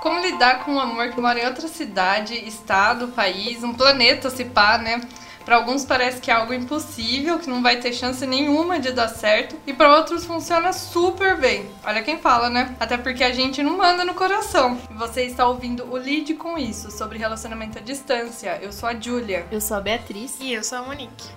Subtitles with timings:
[0.00, 4.44] como lidar com um amor que mora em outra cidade, estado, país, um planeta, se
[4.44, 5.00] pá, né?
[5.44, 9.08] Para alguns parece que é algo impossível, que não vai ter chance nenhuma de dar
[9.08, 11.68] certo, e para outros funciona super bem.
[11.84, 12.76] Olha quem fala, né?
[12.78, 14.78] Até porque a gente não manda no coração.
[14.92, 18.58] Você está ouvindo o Lide com isso, sobre relacionamento à distância.
[18.62, 19.46] Eu sou a Júlia.
[19.50, 20.36] Eu sou a Beatriz.
[20.40, 21.28] E eu sou a Monique.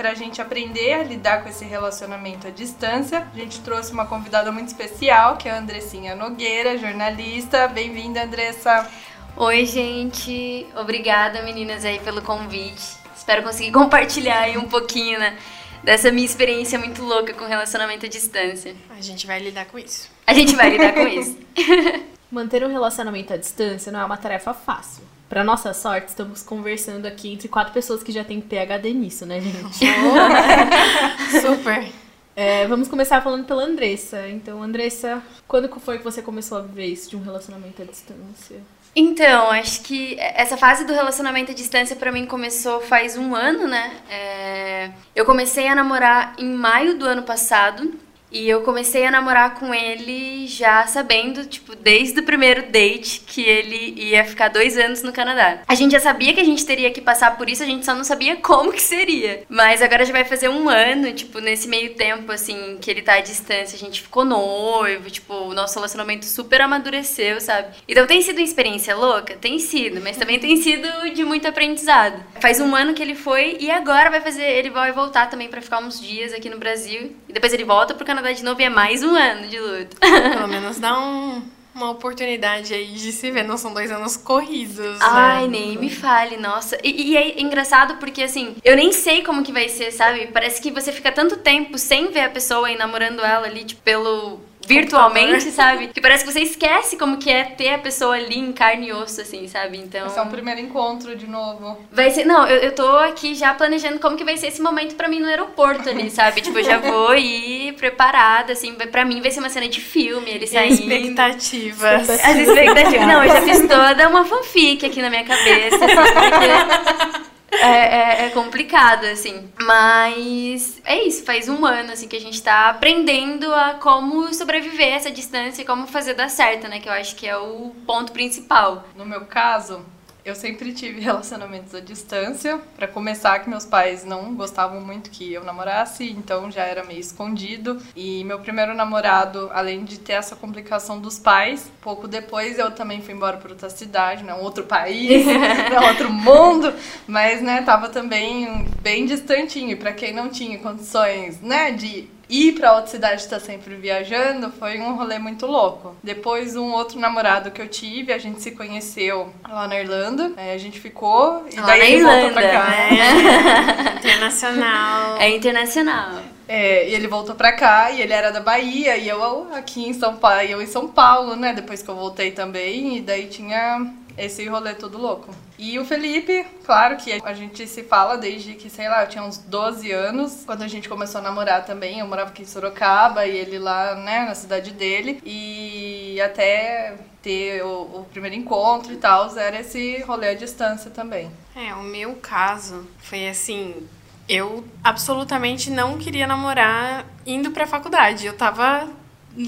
[0.00, 4.06] Para a gente aprender a lidar com esse relacionamento à distância, a gente trouxe uma
[4.06, 7.68] convidada muito especial, que é a Andressinha Nogueira, jornalista.
[7.68, 8.90] Bem-vinda, Andressa.
[9.36, 10.66] Oi, gente.
[10.74, 12.82] Obrigada, meninas, aí pelo convite.
[13.14, 15.36] Espero conseguir compartilhar aí um pouquinho, né,
[15.84, 18.74] dessa minha experiência muito louca com relacionamento à distância.
[18.96, 20.10] A gente vai lidar com isso.
[20.26, 21.36] A gente vai lidar com isso.
[22.32, 25.04] Manter um relacionamento à distância não é uma tarefa fácil.
[25.30, 29.40] Para nossa sorte, estamos conversando aqui entre quatro pessoas que já têm PhD nisso, né,
[29.40, 29.78] gente?
[31.40, 31.88] Super.
[32.34, 34.28] É, vamos começar falando pela Andressa.
[34.28, 38.56] Então, Andressa, quando foi que você começou a viver isso de um relacionamento à distância?
[38.96, 43.68] Então, acho que essa fase do relacionamento à distância para mim começou faz um ano,
[43.68, 43.98] né?
[44.10, 44.90] É...
[45.14, 47.94] Eu comecei a namorar em maio do ano passado.
[48.30, 53.42] E eu comecei a namorar com ele já sabendo, tipo, desde o primeiro date que
[53.42, 55.62] ele ia ficar dois anos no Canadá.
[55.66, 57.94] A gente já sabia que a gente teria que passar por isso, a gente só
[57.94, 59.42] não sabia como que seria.
[59.48, 63.14] Mas agora já vai fazer um ano, tipo, nesse meio tempo, assim, que ele tá
[63.14, 67.68] à distância, a gente ficou noivo, tipo, o nosso relacionamento super amadureceu, sabe?
[67.88, 69.34] Então tem sido uma experiência louca?
[69.34, 72.22] Tem sido, mas também tem sido de muito aprendizado.
[72.40, 75.60] Faz um ano que ele foi e agora vai fazer, ele vai voltar também para
[75.60, 77.16] ficar uns dias aqui no Brasil.
[77.28, 79.58] E depois ele volta pro Canadá Canadá de novo e é mais um ano de
[79.58, 79.96] luto.
[79.96, 81.42] Pelo menos dá um,
[81.74, 83.44] uma oportunidade aí de se ver.
[83.44, 84.98] Não são dois anos corridos.
[85.00, 85.48] Ai, né?
[85.48, 86.76] nem me fale, nossa.
[86.84, 90.26] E, e, é engraçado porque, assim, eu nem sei como que vai ser, sabe?
[90.26, 93.80] Parece que você fica tanto tempo sem ver a pessoa e namorando ela ali, tipo,
[93.80, 94.38] pelo
[94.74, 95.88] virtualmente, sabe?
[95.88, 98.92] Que parece que você esquece como que é ter a pessoa ali em carne e
[98.92, 99.78] osso, assim, sabe?
[99.78, 100.02] Então.
[100.02, 101.78] Vai ser um primeiro encontro de novo.
[101.90, 102.24] Vai ser.
[102.24, 105.20] Não, eu, eu tô aqui já planejando como que vai ser esse momento pra mim
[105.20, 106.40] no aeroporto ali, sabe?
[106.40, 108.74] tipo, eu já vou ir preparada, assim.
[108.74, 110.74] Pra mim vai ser uma cena de filme, ele saindo.
[110.74, 112.10] Expectativas.
[112.10, 113.06] As expectativas.
[113.06, 118.26] Não, eu já fiz toda uma fanfic aqui na minha cabeça, assim, porque é, é,
[118.26, 119.50] é, complicado, assim.
[119.60, 124.92] Mas é isso, faz um ano, assim, que a gente tá aprendendo a como sobreviver
[124.92, 126.80] a essa distância e como fazer dar certo, né?
[126.80, 128.84] Que eu acho que é o ponto principal.
[128.96, 129.84] No meu caso,
[130.24, 132.60] eu sempre tive relacionamentos à distância.
[132.76, 137.00] Para começar, que meus pais não gostavam muito que eu namorasse, então já era meio
[137.00, 137.80] escondido.
[137.94, 143.00] E meu primeiro namorado, além de ter essa complicação dos pais, pouco depois eu também
[143.00, 146.72] fui embora para outra cidade, né, um outro país, né, outro mundo,
[147.06, 149.70] mas né, tava também bem distantinho.
[149.70, 153.74] E para quem não tinha condições, né, de ir pra outra cidade estar tá sempre
[153.74, 155.96] viajando foi um rolê muito louco.
[156.02, 160.32] Depois, um outro namorado que eu tive, a gente se conheceu lá na Irlanda.
[160.36, 162.74] Aí a gente ficou e lá daí na ele Irlanda, voltou pra cá.
[162.74, 163.98] É.
[163.98, 165.16] internacional.
[165.18, 166.22] É internacional.
[166.48, 169.92] É, e ele voltou pra cá e ele era da Bahia e eu aqui em
[169.92, 171.52] São Paulo, eu em São Paulo, né?
[171.52, 175.32] Depois que eu voltei também, e daí tinha esse rolê todo louco.
[175.62, 179.22] E o Felipe, claro que a gente se fala desde que, sei lá, eu tinha
[179.22, 181.98] uns 12 anos, quando a gente começou a namorar também.
[181.98, 185.20] Eu morava aqui em Sorocaba e ele lá, né, na cidade dele.
[185.22, 191.30] E até ter o, o primeiro encontro e tal, era esse rolê à distância também.
[191.54, 193.86] É, o meu caso foi assim.
[194.26, 198.24] Eu absolutamente não queria namorar indo pra faculdade.
[198.24, 198.88] Eu tava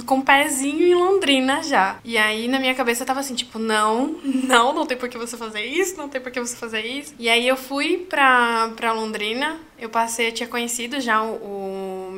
[0.06, 1.98] com o pezinho em Londrina já.
[2.04, 5.36] E aí na minha cabeça tava assim, tipo, não, não, não tem por que você
[5.36, 7.14] fazer isso, não tem por que você fazer isso.
[7.18, 11.71] E aí eu fui pra, pra Londrina, eu passei, eu tinha conhecido já o, o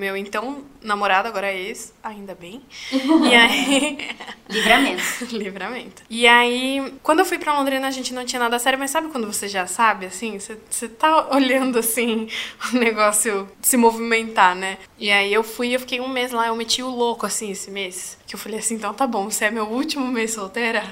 [0.05, 2.61] meu então namorado, agora é ex, ainda bem.
[3.25, 3.99] E aí.
[4.51, 5.03] Livramento.
[5.33, 6.03] Livramento.
[6.11, 9.09] E aí, quando eu fui pra Londrina, a gente não tinha nada sério, mas sabe
[9.09, 10.39] quando você já sabe, assim?
[10.39, 12.29] Você, tá olhando, assim,
[12.73, 14.77] o negócio se movimentar, né?
[14.99, 17.71] E aí eu fui, eu fiquei um mês lá, eu meti o louco, assim, esse
[17.71, 18.19] mês.
[18.27, 20.83] Que eu falei assim, então tá bom, se é meu último mês solteira,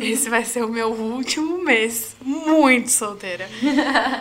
[0.00, 3.48] esse vai ser o meu último mês muito solteira.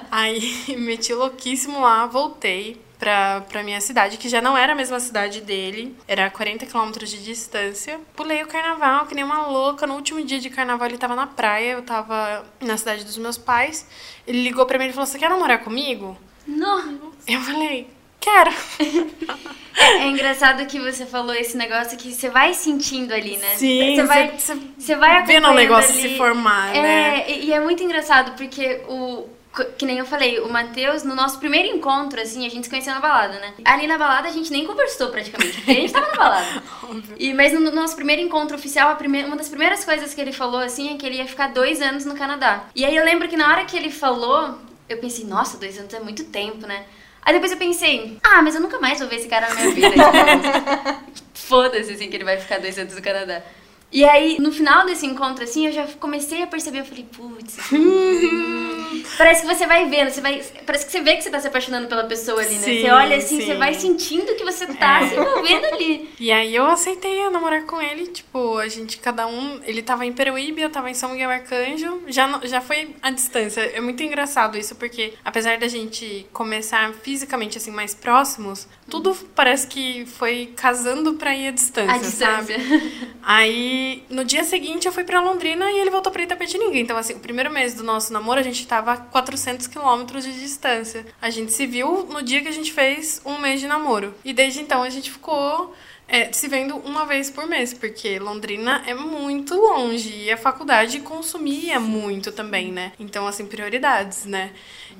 [0.09, 0.41] aí
[0.79, 5.41] meti louquíssimo lá, voltei pra, pra minha cidade, que já não era a mesma cidade
[5.41, 7.99] dele, era 40 quilômetros de distância.
[8.15, 9.87] Pulei o carnaval, que nem uma louca.
[9.87, 13.39] No último dia de carnaval ele tava na praia, eu tava na cidade dos meus
[13.39, 13.87] pais.
[14.27, 16.15] Ele ligou pra mim e falou: Você quer namorar comigo?
[16.45, 17.11] Não.
[17.27, 17.87] Eu falei:
[18.19, 18.51] Quero.
[19.73, 23.55] É, é, engraçado que você falou esse negócio que você vai sentindo ali, né?
[23.55, 26.09] Sim, você vai, você, você vai vendo o negócio ali.
[26.09, 27.31] se formar, é, né?
[27.31, 29.29] E, e é muito engraçado porque o
[29.77, 32.93] que nem eu falei, o Matheus, no nosso primeiro encontro, assim, a gente se conheceu
[32.93, 33.53] na balada, né?
[33.65, 36.63] Ali na balada a gente nem conversou praticamente, porque a gente tava na balada.
[37.17, 40.33] E, mas no nosso primeiro encontro oficial, a primeira, uma das primeiras coisas que ele
[40.33, 42.65] falou, assim, é que ele ia ficar dois anos no Canadá.
[42.75, 44.57] E aí eu lembro que na hora que ele falou,
[44.89, 46.85] eu pensei, nossa, dois anos é muito tempo, né?
[47.21, 49.71] Aí depois eu pensei, ah, mas eu nunca mais vou ver esse cara na minha
[49.73, 49.89] vida.
[51.33, 53.41] Foda-se, assim, que ele vai ficar dois anos no Canadá.
[53.91, 57.57] E aí, no final desse encontro, assim, eu já comecei a perceber, eu falei, putz,
[57.73, 61.39] hum, parece que você vai vendo, você vai, parece que você vê que você tá
[61.39, 62.61] se apaixonando pela pessoa ali, né?
[62.61, 63.45] Sim, você olha assim, sim.
[63.45, 65.09] você vai sentindo que você tá É.
[65.09, 66.09] se envolvendo ali.
[66.19, 70.13] E aí eu aceitei namorar com ele, tipo, a gente, cada um, ele tava em
[70.13, 73.61] Peruíbe, eu tava em São Miguel Arcanjo, já, já foi à distância.
[73.61, 79.65] É muito engraçado isso, porque apesar da gente começar fisicamente, assim, mais próximos, tudo parece
[79.67, 82.59] que foi casando pra ir à distância, A distância.
[82.59, 83.01] sabe?
[83.23, 86.77] Aí, no dia seguinte, eu fui pra Londrina e ele voltou pra Itapetininga.
[86.77, 90.33] Então, assim, o primeiro mês do nosso namoro, a gente tava a 400 quilômetros de
[90.39, 91.05] distância.
[91.21, 94.13] A gente se viu no dia que a gente fez um mês de namoro.
[94.25, 95.73] E desde então, a gente ficou
[96.11, 100.99] é, se vendo uma vez por mês, porque Londrina é muito longe e a faculdade
[100.99, 102.91] consumia muito também, né?
[102.99, 104.51] Então, assim, prioridades, né?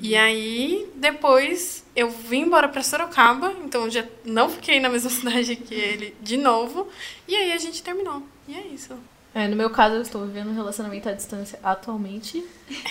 [0.02, 5.58] E aí, depois, eu vim embora pra Sorocaba, então já não fiquei na mesma cidade
[5.58, 6.88] que ele de novo,
[7.28, 8.24] e aí a gente terminou.
[8.48, 8.98] E é isso.
[9.36, 12.42] É, no meu caso, eu estou vivendo um relacionamento à distância atualmente.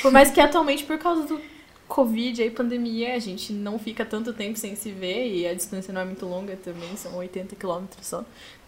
[0.02, 1.40] Por mais que atualmente, por causa do
[1.90, 5.92] Covid e pandemia, a gente não fica tanto tempo sem se ver e a distância
[5.92, 8.24] não é muito longa também, são 80 quilômetros só.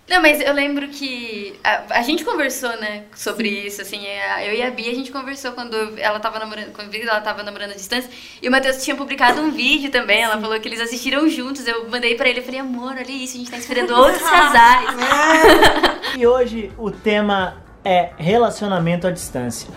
[0.08, 4.52] Não, mas eu lembro que a, a gente conversou, né, sobre isso, assim, a- eu
[4.52, 7.74] e a Bia, a gente conversou quando ela tava namorando, quando ela tava namorando à
[7.74, 8.10] distância,
[8.42, 11.88] e o Matheus tinha publicado um vídeo também, ela falou que eles assistiram juntos, eu
[11.88, 14.90] mandei pra ele, eu falei, amor, olha isso, a gente tá inspirando outros casais.
[16.18, 19.68] E hoje o tema é relacionamento à distância.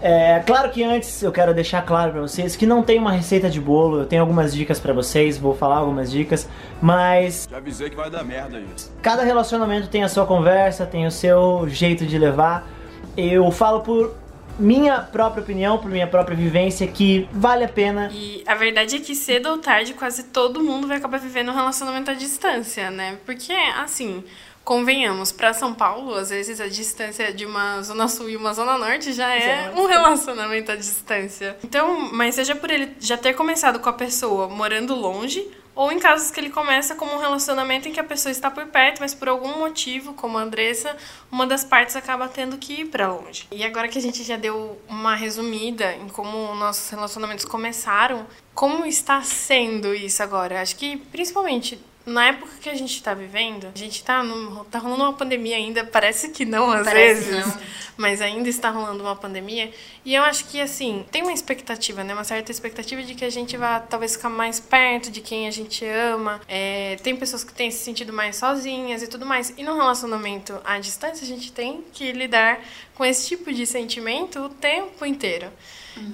[0.00, 3.50] É claro que antes eu quero deixar claro pra vocês que não tem uma receita
[3.50, 6.48] de bolo, eu tenho algumas dicas pra vocês, vou falar algumas dicas,
[6.80, 8.92] mas Já avisei que vai dar merda isso.
[9.02, 12.68] cada relacionamento tem a sua conversa, tem o seu jeito de levar.
[13.16, 14.14] Eu falo por
[14.56, 18.08] minha própria opinião, por minha própria vivência, que vale a pena.
[18.12, 21.54] E a verdade é que cedo ou tarde quase todo mundo vai acabar vivendo um
[21.54, 23.18] relacionamento à distância, né?
[23.24, 24.22] Porque, assim,
[24.68, 28.76] convenhamos, pra São Paulo, às vezes a distância de uma zona sul e uma zona
[28.76, 31.56] norte já é um relacionamento à distância.
[31.64, 35.42] Então, mas seja por ele já ter começado com a pessoa morando longe,
[35.74, 38.66] ou em casos que ele começa como um relacionamento em que a pessoa está por
[38.66, 40.94] perto, mas por algum motivo, como a Andressa,
[41.32, 43.48] uma das partes acaba tendo que ir pra longe.
[43.50, 48.84] E agora que a gente já deu uma resumida em como nossos relacionamentos começaram, como
[48.84, 50.60] está sendo isso agora?
[50.60, 54.78] Acho que principalmente na época que a gente tá vivendo, a gente tá, num, tá
[54.78, 57.60] rolando uma pandemia ainda, parece que não às Parece vezes, não.
[57.96, 59.70] mas ainda está rolando uma pandemia.
[60.04, 62.14] E eu acho que, assim, tem uma expectativa, né?
[62.14, 65.50] Uma certa expectativa de que a gente vá talvez ficar mais perto de quem a
[65.50, 66.40] gente ama.
[66.48, 69.52] É, tem pessoas que têm se sentido mais sozinhas e tudo mais.
[69.56, 72.60] E no relacionamento à distância, a gente tem que lidar
[72.94, 75.52] com esse tipo de sentimento o tempo inteiro.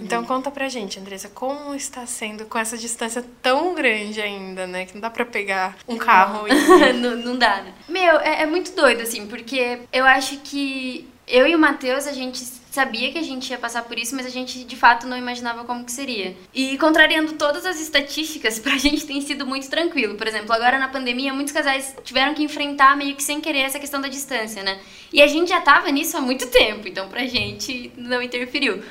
[0.00, 4.86] Então conta pra gente, Andressa, como está sendo com essa distância tão grande ainda, né?
[4.86, 7.72] Que não dá pra pegar um carro e não, não dá, né?
[7.88, 12.12] Meu, é, é muito doido, assim, porque eu acho que eu e o Matheus, a
[12.12, 12.44] gente
[12.74, 15.64] sabia que a gente ia passar por isso, mas a gente de fato não imaginava
[15.64, 16.36] como que seria.
[16.52, 20.16] E contrariando todas as estatísticas, pra gente tem sido muito tranquilo.
[20.16, 23.78] Por exemplo, agora na pandemia, muitos casais tiveram que enfrentar meio que sem querer essa
[23.78, 24.78] questão da distância, né?
[25.12, 28.82] E a gente já tava nisso há muito tempo, então pra gente não interferiu.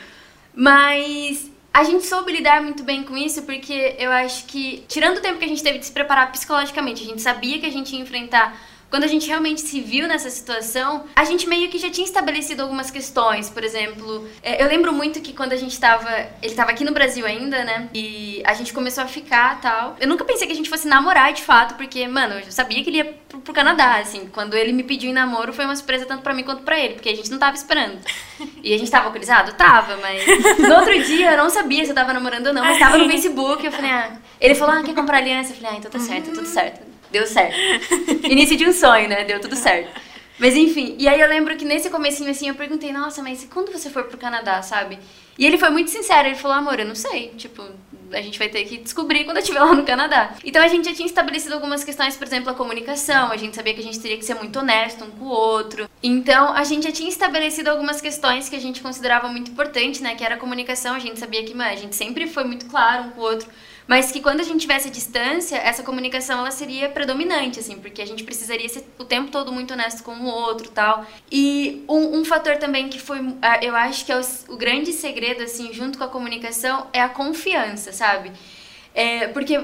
[0.55, 5.21] Mas a gente soube lidar muito bem com isso porque eu acho que, tirando o
[5.21, 7.95] tempo que a gente teve de se preparar psicologicamente, a gente sabia que a gente
[7.95, 8.55] ia enfrentar.
[8.93, 12.61] Quando a gente realmente se viu nessa situação, a gente meio que já tinha estabelecido
[12.61, 13.49] algumas questões.
[13.49, 16.07] Por exemplo, é, eu lembro muito que quando a gente tava.
[16.43, 17.89] Ele tava aqui no Brasil ainda, né?
[17.91, 19.95] E a gente começou a ficar tal.
[19.99, 22.91] Eu nunca pensei que a gente fosse namorar de fato, porque, mano, eu sabia que
[22.91, 24.29] ele ia pro, pro Canadá, assim.
[24.31, 26.93] Quando ele me pediu em namoro, foi uma surpresa tanto pra mim quanto pra ele,
[26.93, 27.97] porque a gente não tava esperando.
[28.61, 29.53] E a gente tava alcoolizado?
[29.53, 30.23] Tava, mas
[30.59, 33.09] no outro dia eu não sabia se eu tava namorando ou não, mas tava no
[33.09, 33.65] Facebook.
[33.65, 34.17] Eu falei, ah.
[34.39, 35.51] Ele falou, ah, quer comprar aliança?
[35.51, 36.92] Eu falei, ah, então tá certo, tá tudo certo.
[37.13, 37.55] Deu certo.
[38.25, 39.23] Início de um sonho, né?
[39.23, 40.01] Deu tudo certo.
[40.39, 43.71] Mas enfim, e aí eu lembro que nesse comecinho assim eu perguntei, nossa, mas quando
[43.71, 44.97] você for pro Canadá, sabe?
[45.37, 47.63] E ele foi muito sincero, ele falou, amor, eu não sei, tipo,
[48.11, 50.33] a gente vai ter que descobrir quando eu estiver lá no Canadá.
[50.43, 53.75] Então a gente já tinha estabelecido algumas questões, por exemplo, a comunicação, a gente sabia
[53.75, 55.87] que a gente teria que ser muito honesto um com o outro.
[56.01, 60.15] Então a gente já tinha estabelecido algumas questões que a gente considerava muito importante, né?
[60.15, 63.05] Que era a comunicação, a gente sabia que, mano, a gente sempre foi muito claro
[63.05, 63.47] um com o outro.
[63.87, 68.05] Mas que quando a gente tivesse distância, essa comunicação ela seria predominante, assim, porque a
[68.05, 71.05] gente precisaria ser o tempo todo muito honesto com o outro tal.
[71.31, 74.93] E um, um fator também que foi, ah, eu acho que é o, o grande
[74.93, 78.31] segredo, assim, junto com a comunicação, é a confiança, sabe?
[78.95, 79.59] É, porque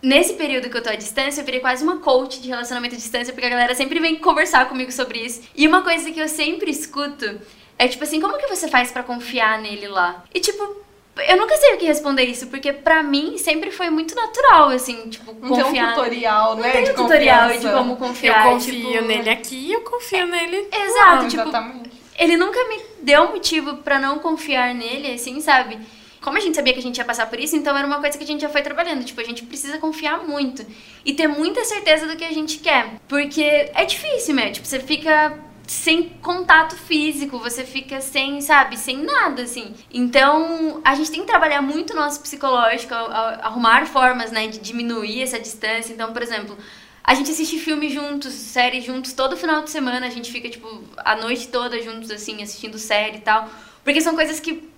[0.00, 2.98] nesse período que eu tô à distância, eu virei quase uma coach de relacionamento à
[2.98, 5.42] distância, porque a galera sempre vem conversar comigo sobre isso.
[5.56, 7.40] E uma coisa que eu sempre escuto
[7.78, 10.22] é tipo assim, como que você faz pra confiar nele lá?
[10.32, 10.83] E tipo,
[11.16, 15.08] eu nunca sei o que responder isso, porque pra mim sempre foi muito natural, assim,
[15.08, 15.94] tipo, Não tem um confiar.
[15.94, 16.62] tutorial, né?
[16.66, 17.68] Não tem de um tutorial confiança.
[17.68, 18.44] de como Eu confiar.
[18.44, 19.04] confio tipo...
[19.04, 20.68] nele aqui e eu confio nele.
[20.72, 21.90] Exato, Não, tipo, exatamente.
[22.18, 25.78] ele nunca me deu motivo pra não confiar nele, assim, sabe?
[26.20, 28.16] Como a gente sabia que a gente ia passar por isso, então era uma coisa
[28.16, 29.04] que a gente já foi trabalhando.
[29.04, 30.64] Tipo, a gente precisa confiar muito.
[31.04, 32.94] E ter muita certeza do que a gente quer.
[33.06, 33.42] Porque
[33.74, 34.50] é difícil, né?
[34.50, 39.74] Tipo, você fica sem contato físico, você fica sem, sabe, sem nada, assim.
[39.92, 45.22] Então, a gente tem que trabalhar muito o nosso psicológico, arrumar formas, né, de diminuir
[45.22, 45.92] essa distância.
[45.92, 46.56] Então, por exemplo,
[47.02, 50.82] a gente assiste filme juntos, série juntos, todo final de semana a gente fica, tipo,
[50.96, 53.48] a noite toda juntos, assim, assistindo série e tal.
[53.82, 54.68] Porque são coisas que,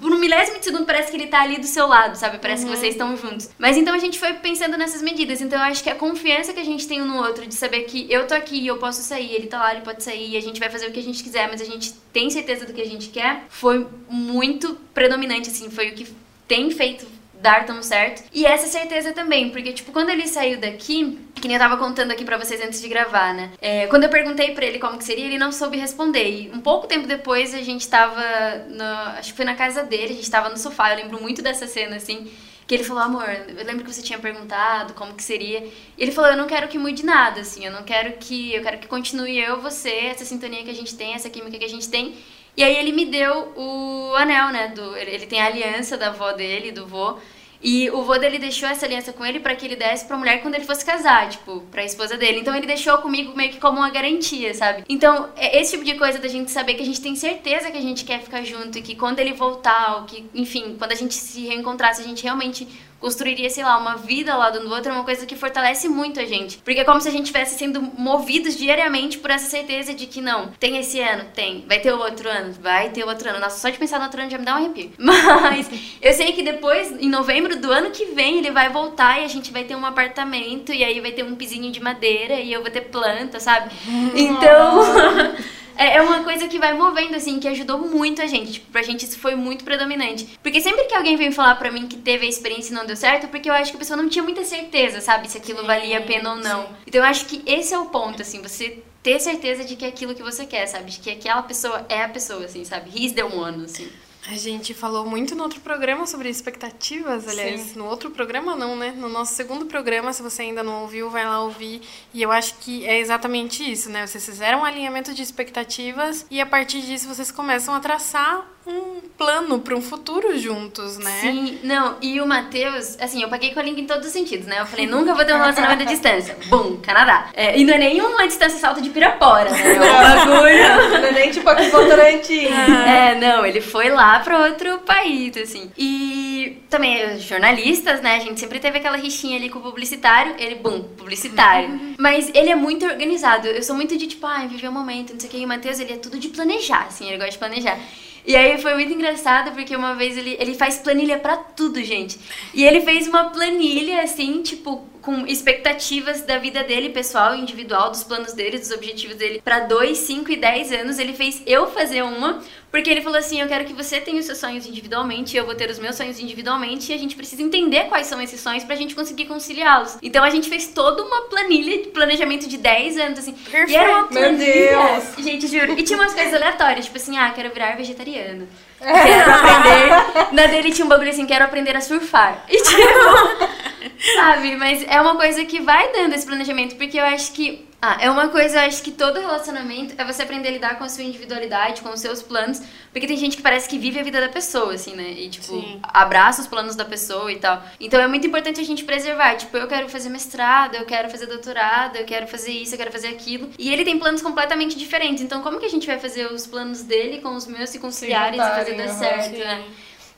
[0.00, 2.38] por um milésimo de segundo, parece que ele tá ali do seu lado, sabe?
[2.38, 3.50] Parece que vocês estão juntos.
[3.58, 5.40] Mas então a gente foi pensando nessas medidas.
[5.40, 7.82] Então eu acho que a confiança que a gente tem um no outro, de saber
[7.82, 10.58] que eu tô aqui, eu posso sair, ele tá lá, ele pode sair, a gente
[10.58, 12.86] vai fazer o que a gente quiser, mas a gente tem certeza do que a
[12.86, 16.06] gente quer, foi muito predominante, assim, foi o que
[16.46, 17.06] tem feito
[17.42, 18.22] dar tão certo.
[18.32, 22.12] E essa certeza também, porque, tipo, quando ele saiu daqui, que nem eu tava contando
[22.12, 23.50] aqui pra vocês antes de gravar, né?
[23.60, 26.30] É, quando eu perguntei pra ele como que seria, ele não soube responder.
[26.30, 28.22] E um pouco tempo depois, a gente tava,
[28.68, 28.84] no,
[29.18, 31.66] acho que foi na casa dele, a gente tava no sofá, eu lembro muito dessa
[31.66, 32.30] cena, assim,
[32.66, 35.58] que ele falou, amor, eu lembro que você tinha perguntado como que seria.
[35.58, 38.62] E ele falou, eu não quero que mude nada, assim, eu não quero que, eu
[38.62, 41.68] quero que continue eu, você, essa sintonia que a gente tem, essa química que a
[41.68, 42.14] gente tem.
[42.56, 44.68] E aí ele me deu o anel, né?
[44.68, 47.16] Do, ele tem a aliança da avó dele, do vô.
[47.62, 50.42] E o vô dele deixou essa aliança com ele pra que ele desse pra mulher
[50.42, 52.40] quando ele fosse casar, tipo, pra esposa dele.
[52.40, 54.84] Então ele deixou comigo meio que como uma garantia, sabe?
[54.88, 57.78] Então, é esse tipo de coisa da gente saber que a gente tem certeza que
[57.78, 60.96] a gente quer ficar junto e que quando ele voltar, ou que, enfim, quando a
[60.96, 62.66] gente se reencontrasse, a gente realmente
[63.02, 66.24] construiria, sei lá, uma vida lado do outro, é uma coisa que fortalece muito a
[66.24, 66.58] gente.
[66.58, 70.20] Porque é como se a gente estivesse sendo movidos diariamente por essa certeza de que
[70.20, 73.40] não, tem esse ano, tem, vai ter o outro ano, vai ter o outro ano.
[73.40, 74.92] Nossa, só de pensar no outro ano já me dá um arrepio.
[74.96, 75.68] Mas
[76.00, 79.28] eu sei que depois, em novembro do ano que vem, ele vai voltar e a
[79.28, 82.62] gente vai ter um apartamento, e aí vai ter um pisinho de madeira, e eu
[82.62, 83.70] vou ter planta, sabe?
[84.14, 84.82] Então.
[85.76, 88.52] É é uma coisa que vai movendo, assim, que ajudou muito a gente.
[88.52, 90.38] Tipo, pra gente isso foi muito predominante.
[90.42, 92.96] Porque sempre que alguém vem falar pra mim que teve a experiência e não deu
[92.96, 95.30] certo, porque eu acho que a pessoa não tinha muita certeza, sabe?
[95.30, 96.68] Se aquilo valia a pena ou não.
[96.86, 99.88] Então eu acho que esse é o ponto, assim, você ter certeza de que é
[99.88, 100.90] aquilo que você quer, sabe?
[100.90, 102.90] De que aquela pessoa é a pessoa, assim, sabe?
[102.94, 103.90] He's the one, assim.
[104.30, 108.94] A gente falou muito no outro programa sobre expectativas, aliás, no outro programa não, né?
[108.96, 111.82] No nosso segundo programa, se você ainda não ouviu, vai lá ouvir.
[112.14, 114.06] E eu acho que é exatamente isso, né?
[114.06, 119.00] Vocês fizeram um alinhamento de expectativas e a partir disso vocês começam a traçar um
[119.18, 121.18] plano para um futuro juntos, né?
[121.20, 124.46] Sim, não, e o Matheus, assim, eu paguei com a língua em todos os sentidos,
[124.46, 124.60] né?
[124.60, 126.36] Eu falei, nunca vou ter um relacionamento à distância.
[126.46, 127.28] Bum, Canadá.
[127.34, 129.74] É, e não é nenhuma distância salto de Pirapora, né?
[129.74, 131.00] É um bagulho.
[131.00, 132.46] Não é nem tipo aqui Votorantim.
[132.46, 135.70] É, não, ele foi lá pra outro país, assim.
[135.76, 138.16] E também, os jornalistas, né?
[138.16, 140.34] A gente sempre teve aquela rixinha ali com o publicitário.
[140.38, 141.94] Ele, bum, publicitário.
[141.98, 143.46] Mas ele é muito organizado.
[143.48, 145.38] Eu sou muito de tipo, ai, viver o momento, não sei o que.
[145.38, 147.78] E o Matheus, ele é tudo de planejar, assim, ele gosta de planejar.
[148.24, 152.18] E aí foi muito engraçado porque uma vez ele, ele faz planilha pra tudo, gente.
[152.54, 158.04] E ele fez uma planilha, assim, tipo, com expectativas da vida dele, pessoal, individual, dos
[158.04, 160.98] planos dele, dos objetivos dele pra 2, 5 e 10 anos.
[160.98, 162.40] Ele fez eu fazer uma,
[162.70, 165.54] porque ele falou assim: Eu quero que você tenha os seus sonhos individualmente, eu vou
[165.54, 168.76] ter os meus sonhos individualmente, e a gente precisa entender quais são esses sonhos pra
[168.76, 169.98] gente conseguir conciliá-los.
[170.00, 173.34] Então a gente fez toda uma planilha de planejamento de 10 anos, assim.
[173.68, 174.44] E era uma Meu planilha.
[174.44, 175.24] Deus!
[175.24, 175.78] Gente, juro.
[175.78, 178.46] E tinha umas coisas aleatórias, tipo assim, ah, quero virar vegetariano.
[178.82, 180.32] Quero aprender.
[180.32, 182.44] Na dele tinha um bagulho assim, quero aprender a surfar.
[182.48, 183.52] E tipo.
[184.16, 184.56] sabe?
[184.56, 187.66] Mas é uma coisa que vai dando esse planejamento, porque eu acho que.
[187.84, 190.84] Ah, é uma coisa, eu acho que todo relacionamento é você aprender a lidar com
[190.84, 192.62] a sua individualidade, com os seus planos.
[192.92, 195.10] Porque tem gente que parece que vive a vida da pessoa, assim, né?
[195.10, 195.80] E, tipo, Sim.
[195.82, 197.60] abraça os planos da pessoa e tal.
[197.80, 199.34] Então é muito importante a gente preservar.
[199.34, 202.92] Tipo, eu quero fazer mestrado, eu quero fazer doutorado, eu quero fazer isso, eu quero
[202.92, 203.50] fazer aquilo.
[203.58, 205.20] E ele tem planos completamente diferentes.
[205.20, 208.38] Então, como que a gente vai fazer os planos dele com os meus se conciliarem
[208.38, 209.64] e fazer dar aham, certo, né?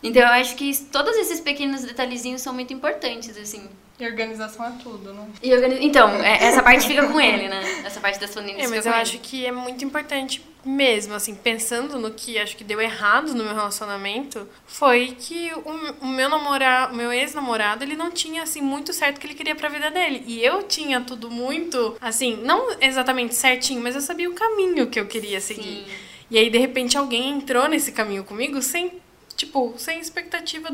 [0.03, 3.67] Então eu acho que todos esses pequenos detalhezinhos são muito importantes, assim.
[3.99, 5.29] E organização é tudo, né?
[5.41, 7.63] E organi- Então, é- essa parte fica com ele, né?
[7.85, 9.03] Essa parte das planilhas É, fica mas com eu ele.
[9.03, 13.45] acho que é muito importante mesmo, assim, pensando no que acho que deu errado no
[13.45, 18.61] meu relacionamento, foi que o, o meu namorado, o meu ex-namorado, ele não tinha, assim,
[18.61, 20.25] muito certo o que ele queria pra vida dele.
[20.27, 24.99] E eu tinha tudo muito, assim, não exatamente certinho, mas eu sabia o caminho que
[24.99, 25.87] eu queria seguir.
[26.31, 28.91] E aí, de repente, alguém entrou nesse caminho comigo sem,
[29.37, 30.69] tipo, sem expectativa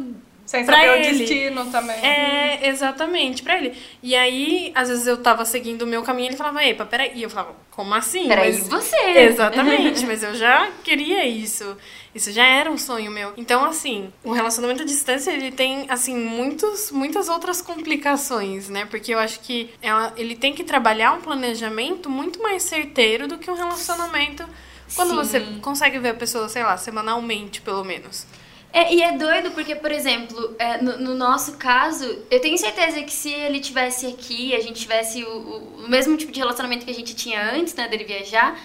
[0.50, 1.19] Sem pra saber o ele.
[1.19, 1.95] destino também.
[2.04, 3.73] É, exatamente, pra ele.
[4.02, 7.12] E aí, às vezes eu tava seguindo o meu caminho e ele falava, epa, peraí.
[7.14, 8.26] E eu falava, como assim?
[8.26, 8.97] Peraí, Mas- você.
[8.97, 11.76] Exatamente, mas eu já queria isso.
[12.12, 13.33] Isso já era um sonho meu.
[13.37, 18.87] Então, assim, o relacionamento à distância, ele tem, assim, muitos, muitas outras complicações, né?
[18.87, 23.38] Porque eu acho que ela, ele tem que trabalhar um planejamento muito mais certeiro do
[23.38, 24.45] que um relacionamento
[24.97, 25.14] quando Sim.
[25.14, 28.26] você consegue ver a pessoa, sei lá, semanalmente, pelo menos.
[28.72, 33.02] É, e é doido porque, por exemplo, é, no, no nosso caso, eu tenho certeza
[33.02, 36.84] que se ele tivesse aqui, a gente tivesse o, o- o mesmo tipo de relacionamento
[36.84, 38.56] que a gente tinha antes, né, dele viajar,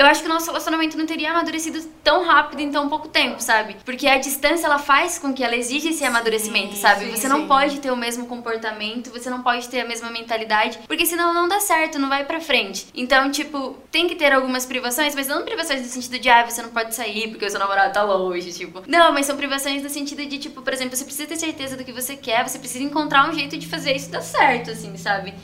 [0.00, 3.42] eu acho que o nosso relacionamento não teria amadurecido tão rápido em tão pouco tempo,
[3.42, 3.76] sabe?
[3.84, 7.04] Porque a distância, ela faz com que ela exija esse amadurecimento, sabe?
[7.04, 7.46] sim, você não sim.
[7.46, 11.46] pode ter o mesmo comportamento, você não pode ter a mesma mentalidade, porque senão não
[11.46, 12.86] dá certo, não vai pra frente.
[12.94, 16.62] Então, tipo, tem que ter algumas privações, mas não privações no sentido de, ah, você
[16.62, 18.82] não pode sair porque o seu namorado tá longe, tipo.
[18.86, 21.84] Não, mas são privações no sentido de, tipo, por exemplo, você precisa ter certeza do
[21.84, 25.34] que você quer, você precisa encontrar um jeito de fazer isso dar certo, assim, sabe?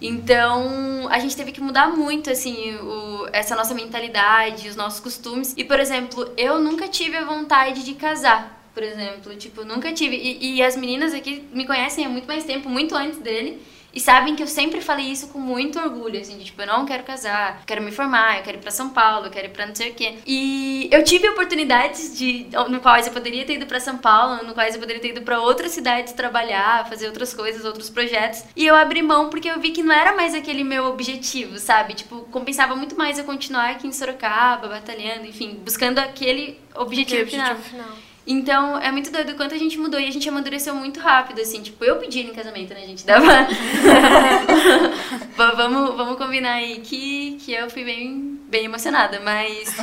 [0.00, 5.54] Então, a gente teve que mudar muito, assim, o, essa nossa mentalidade, os nossos costumes.
[5.56, 9.34] E, por exemplo, eu nunca tive a vontade de casar, por exemplo.
[9.36, 10.16] Tipo, nunca tive.
[10.16, 13.62] E, e as meninas aqui me conhecem há muito mais tempo, muito antes dele.
[13.94, 16.84] E sabem que eu sempre falei isso com muito orgulho, assim, de, tipo, eu não
[16.84, 19.50] quero casar, eu quero me formar, eu quero ir pra São Paulo, eu quero ir
[19.50, 20.14] pra não sei o quê.
[20.26, 24.52] E eu tive oportunidades de, no quais eu poderia ter ido pra São Paulo, no
[24.54, 28.42] quais eu poderia ter ido pra outras cidades trabalhar, fazer outras coisas, outros projetos.
[28.56, 31.94] E eu abri mão porque eu vi que não era mais aquele meu objetivo, sabe?
[31.94, 37.30] Tipo, compensava muito mais eu continuar aqui em Sorocaba, batalhando, enfim, buscando aquele objetivo, Aquele
[37.30, 37.52] final.
[37.52, 38.13] objetivo final.
[38.26, 41.40] Então, é muito doido o quanto a gente mudou e a gente amadureceu muito rápido,
[41.40, 41.62] assim.
[41.62, 43.04] Tipo, eu pedi ele em casamento, né, gente?
[43.04, 43.26] Dava...
[45.36, 49.74] Va- vamos, vamos combinar aí que, que eu fui bem, bem emocionada, mas...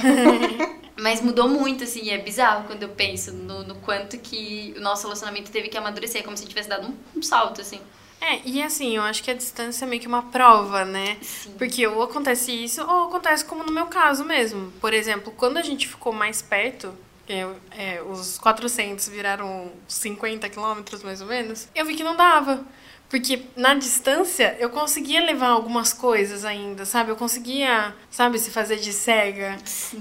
[0.97, 2.09] mas mudou muito, assim.
[2.09, 6.23] É bizarro quando eu penso no, no quanto que o nosso relacionamento teve que amadurecer.
[6.23, 7.79] Como se a gente tivesse dado um, um salto, assim.
[8.19, 11.17] É, e assim, eu acho que a distância é meio que uma prova, né?
[11.21, 11.53] Sim.
[11.57, 14.71] Porque ou acontece isso, ou acontece como no meu caso mesmo.
[14.79, 16.93] Por exemplo, quando a gente ficou mais perto,
[17.27, 22.65] é, os 400 viraram 50 quilômetros mais ou menos, eu vi que não dava.
[23.11, 27.11] Porque na distância eu conseguia levar algumas coisas ainda, sabe?
[27.11, 29.57] Eu conseguia, sabe, se fazer de cega.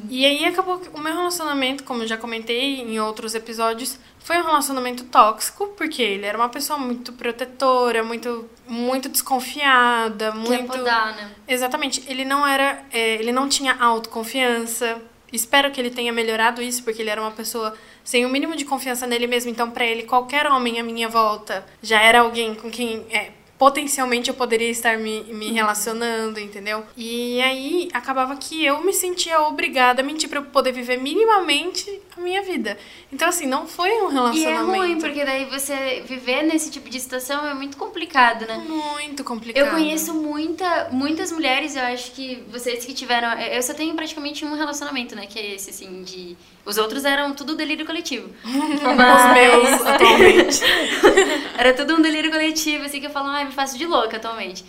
[0.08, 4.38] E aí acabou que o meu relacionamento, como eu já comentei em outros episódios, foi
[4.38, 10.68] um relacionamento tóxico, porque ele era uma pessoa muito protetora, muito, muito desconfiada, muito.
[10.68, 11.32] podar, né?
[11.48, 12.04] Exatamente.
[12.06, 12.84] Ele não era.
[12.92, 15.02] é, ele não tinha autoconfiança.
[15.32, 18.64] Espero que ele tenha melhorado isso, porque ele era uma pessoa sem o mínimo de
[18.64, 19.50] confiança nele mesmo.
[19.50, 24.30] Então, pra ele, qualquer homem à minha volta já era alguém com quem é, potencialmente
[24.30, 26.82] eu poderia estar me, me relacionando, entendeu?
[26.96, 32.00] E aí acabava que eu me sentia obrigada a mentir pra eu poder viver minimamente
[32.16, 32.78] a minha vida.
[33.12, 34.78] Então, assim, não foi um E é relacionamento.
[34.78, 38.64] ruim, porque daí você viver nesse tipo de situação é muito complicado, né?
[38.66, 39.62] Muito complicado.
[39.62, 43.38] Eu conheço muita, muitas mulheres, eu acho que vocês que tiveram.
[43.38, 45.26] Eu só tenho praticamente um relacionamento, né?
[45.26, 46.34] Que é esse, assim, de.
[46.64, 48.28] Os outros eram tudo delírio coletivo.
[48.44, 50.60] Os meus, atualmente.
[51.56, 54.64] Era tudo um delírio coletivo, assim, que eu falo, ai, me faço de louca atualmente.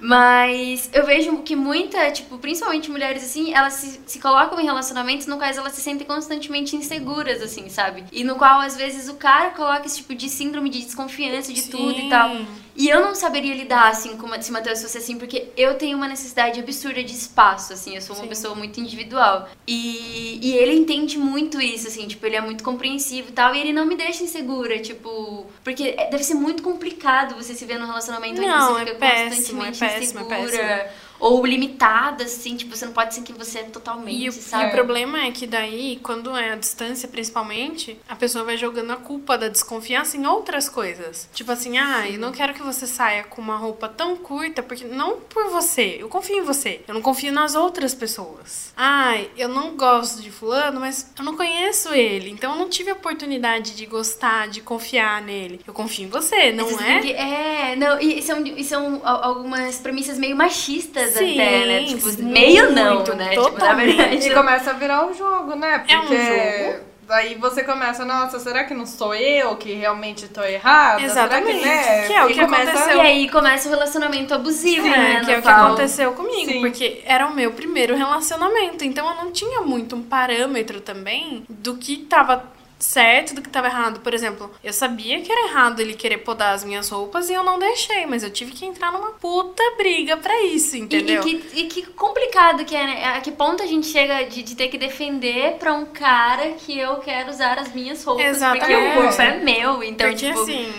[0.00, 5.26] Mas eu vejo que muita, tipo, principalmente mulheres assim, elas se, se colocam em relacionamentos
[5.26, 8.04] no quais elas se sentem constantemente inseguras, assim, sabe?
[8.12, 11.68] E no qual, às vezes, o cara coloca esse tipo de síndrome de desconfiança de
[11.68, 12.30] tudo e tal.
[12.78, 16.06] E eu não saberia lidar, assim, com se Matheus fosse assim, porque eu tenho uma
[16.06, 18.28] necessidade absurda de espaço, assim, eu sou uma Sim.
[18.28, 19.48] pessoa muito individual.
[19.66, 23.60] E, e ele entende muito isso, assim, tipo, ele é muito compreensivo e tal, e
[23.60, 27.80] ele não me deixa insegura, tipo, porque é- deve ser muito complicado você se ver
[27.80, 30.94] num relacionamento Não, onde é você fica péssimo, constantemente é péssimo, é insegura.
[31.20, 34.32] Ou limitada, assim, tipo, você não pode ser quem você é totalmente, E o, e
[34.32, 34.66] sabe?
[34.66, 38.96] o problema é que daí, quando é a distância principalmente, a pessoa vai jogando a
[38.96, 41.28] culpa da desconfiança em outras coisas.
[41.34, 44.84] Tipo assim, ah, eu não quero que você saia com uma roupa tão curta, porque
[44.84, 46.80] não por você, eu confio em você.
[46.86, 48.72] Eu não confio nas outras pessoas.
[48.76, 52.90] Ai, eu não gosto de fulano, mas eu não conheço ele, então eu não tive
[52.90, 55.60] a oportunidade de gostar, de confiar nele.
[55.66, 57.72] Eu confio em você, não Vocês é?
[57.72, 61.84] É, não, e são, e são al- algumas premissas meio machistas Sim, até, né?
[61.84, 63.30] Tipo, muito, meio não, né?
[63.30, 63.96] Tipo, na totalmente.
[63.96, 64.28] verdade.
[64.28, 65.78] E começa a virar um jogo, né?
[65.78, 66.84] Porque É um jogo.
[67.06, 71.00] daí você começa, nossa, será que não sou eu que realmente tô errada?
[71.02, 71.60] Exatamente.
[71.60, 72.06] Será que, né?
[72.06, 72.96] Que é o E que aconteceu.
[72.96, 75.22] E aí começa o relacionamento abusivo, É, né?
[75.24, 76.60] que é o que aconteceu comigo, Sim.
[76.60, 81.76] porque era o meu primeiro relacionamento, então eu não tinha muito um parâmetro também do
[81.76, 82.44] que tava
[82.78, 84.00] certo do que tava errado.
[84.00, 87.42] Por exemplo, eu sabia que era errado ele querer podar as minhas roupas e eu
[87.42, 91.22] não deixei, mas eu tive que entrar numa puta briga pra isso, E, e entendeu?
[91.22, 93.04] que, e que complicado que é, né?
[93.16, 96.78] A que ponto a gente chega de, de ter que defender pra um cara que
[96.78, 98.98] eu quero usar as minhas roupas porque Exatamente.
[98.98, 99.82] o corpo é meu.
[99.82, 100.72] Então, Porque tipo, assim,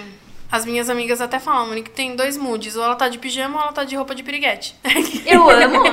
[0.52, 3.62] as minhas amigas até falam, Monique, tem dois moods, ou ela tá de pijama ou
[3.64, 4.76] ela tá de roupa de piriguete.
[5.26, 5.84] eu amo.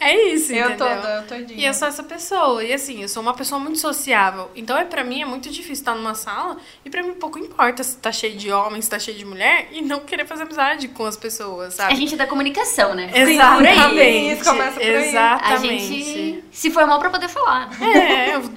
[0.00, 0.86] é isso, Eu entendeu?
[0.96, 1.58] toda, eu todinha.
[1.60, 2.62] E eu sou essa pessoa.
[2.62, 4.50] E assim, eu sou uma pessoa muito sociável.
[4.54, 7.82] Então, é pra mim, é muito difícil estar numa sala e pra mim pouco importa
[7.82, 10.88] se tá cheio de homens, se tá cheio de mulher e não querer fazer amizade
[10.88, 11.92] com as pessoas, sabe?
[11.92, 13.10] A gente é da comunicação, né?
[13.14, 13.80] Exatamente.
[13.88, 14.32] Por aí.
[14.32, 14.96] Isso, começa por aí.
[14.96, 15.84] A Exatamente.
[15.86, 17.70] gente se formou pra poder falar.
[17.82, 18.34] É.
[18.36, 18.42] eu-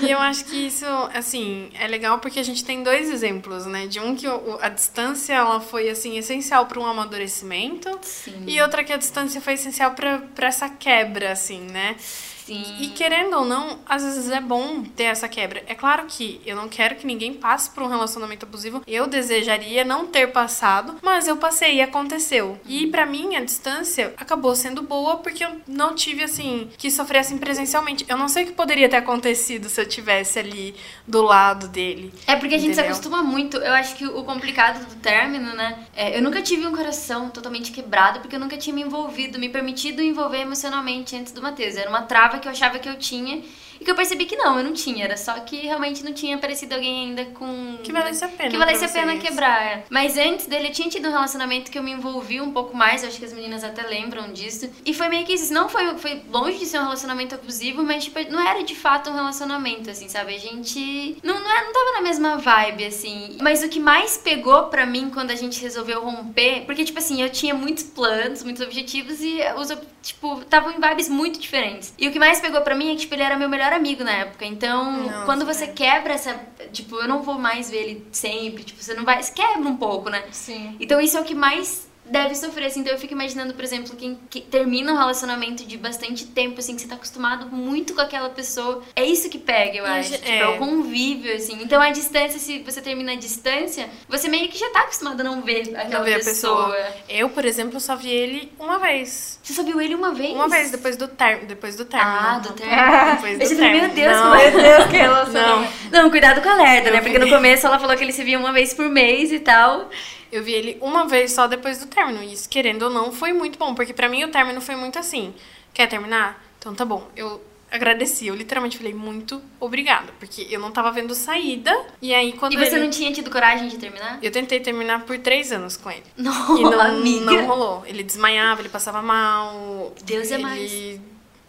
[0.00, 3.86] e eu acho que isso, assim, é legal porque a gente tem dois exemplos, né?
[3.86, 8.44] De um que o- a distância ela foi assim essencial para um amadurecimento Sim.
[8.46, 11.96] e outra que a distância foi essencial para para essa quebra, assim, né?
[12.44, 12.62] Sim.
[12.80, 15.62] E querendo ou não, às vezes é bom ter essa quebra.
[15.66, 18.82] É claro que eu não quero que ninguém passe por um relacionamento abusivo.
[18.86, 22.58] Eu desejaria não ter passado, mas eu passei e aconteceu.
[22.66, 27.20] E pra mim a distância acabou sendo boa porque eu não tive assim que sofrer
[27.20, 28.04] assim presencialmente.
[28.08, 30.74] Eu não sei o que poderia ter acontecido se eu tivesse ali
[31.06, 32.12] do lado dele.
[32.26, 32.92] É porque a gente se Entendeu?
[32.92, 33.56] acostuma muito.
[33.56, 35.86] Eu acho que o complicado do término, né?
[35.94, 39.48] é, eu nunca tive um coração totalmente quebrado porque eu nunca tinha me envolvido, me
[39.48, 41.76] permitido envolver emocionalmente antes do Matheus.
[41.76, 43.42] Era uma trava que eu achava que eu tinha
[43.80, 45.04] e que eu percebi que não, eu não tinha.
[45.04, 47.78] Era só que realmente não tinha aparecido alguém ainda com.
[47.82, 49.62] Que valesse a pena Que valesse a pena quebrar.
[49.62, 49.84] é.
[49.90, 53.02] Mas antes dele, eu tinha tido um relacionamento que eu me envolvi um pouco mais.
[53.02, 54.70] Eu acho que as meninas até lembram disso.
[54.84, 55.52] E foi meio que isso.
[55.52, 59.10] Não foi, foi longe de ser um relacionamento abusivo, mas, tipo, não era de fato
[59.10, 60.34] um relacionamento, assim, sabe?
[60.34, 63.36] A gente não, não, era- não tava na mesma vibe, assim.
[63.40, 67.22] Mas o que mais pegou pra mim quando a gente resolveu romper, porque, tipo assim,
[67.22, 69.68] eu tinha muitos planos, muitos objetivos e os,
[70.02, 71.94] tipo, estavam em vibes muito diferentes.
[71.98, 74.04] E o que mais pegou pra mim é que, tipo, ele era meu melhor amigo
[74.04, 74.44] na época.
[74.44, 75.68] Então, Nossa, quando você é.
[75.68, 76.38] quebra essa.
[76.72, 78.64] Tipo, eu não vou mais ver ele sempre.
[78.64, 79.22] Tipo, você não vai.
[79.22, 80.22] Você quebra um pouco, né?
[80.30, 80.76] Sim.
[80.78, 82.80] Então isso é o que mais deve sofrer, assim.
[82.80, 86.74] Então eu fico imaginando, por exemplo, quem que termina um relacionamento de bastante tempo, assim,
[86.76, 88.82] que você tá acostumado muito com aquela pessoa.
[88.94, 90.10] É isso que pega, eu acho.
[90.10, 90.38] gente- Tipo, é.
[90.40, 90.48] é.
[90.48, 91.58] o convívio, assim.
[91.62, 95.24] Então a distância, se você termina a distância, você meio que já tá acostumado a
[95.24, 96.70] não ver aquela Não ver pessoa.
[96.72, 96.86] pessoa.
[97.08, 99.38] Eu, por exemplo, só vi ele uma vez.
[99.42, 100.32] Você só viu ele uma vez?
[100.34, 102.10] Uma vez depois do término, depois do término.
[102.18, 103.14] Ah, do término.
[103.16, 103.94] Depois Eu do falei, meu término.
[103.94, 104.34] Deus, Não.
[104.34, 105.72] é- Meu Deus, que relacionamento.
[105.90, 107.00] Não, Não, cuidado com a lerda, né?
[107.00, 109.88] Porque no começo ela falou que ele se via uma vez por mês e tal.
[110.34, 112.22] Eu vi ele uma vez só depois do término.
[112.22, 113.74] E isso, querendo ou não, foi muito bom.
[113.74, 115.34] Porque pra mim o término foi muito assim.
[115.72, 116.42] Quer terminar?
[116.58, 117.08] Então tá bom.
[117.16, 118.26] Eu agradeci.
[118.26, 120.12] Eu literalmente falei muito obrigada.
[120.18, 121.72] Porque eu não tava vendo saída.
[122.00, 122.84] E aí quando E você ele...
[122.84, 124.18] não tinha tido coragem de terminar?
[124.22, 126.04] Eu tentei terminar por três anos com ele.
[126.16, 127.24] Não, E não, amiga.
[127.24, 127.82] não rolou.
[127.86, 129.92] Ele desmaiava, ele passava mal.
[130.04, 130.42] Deus é ele...
[130.42, 131.00] mais.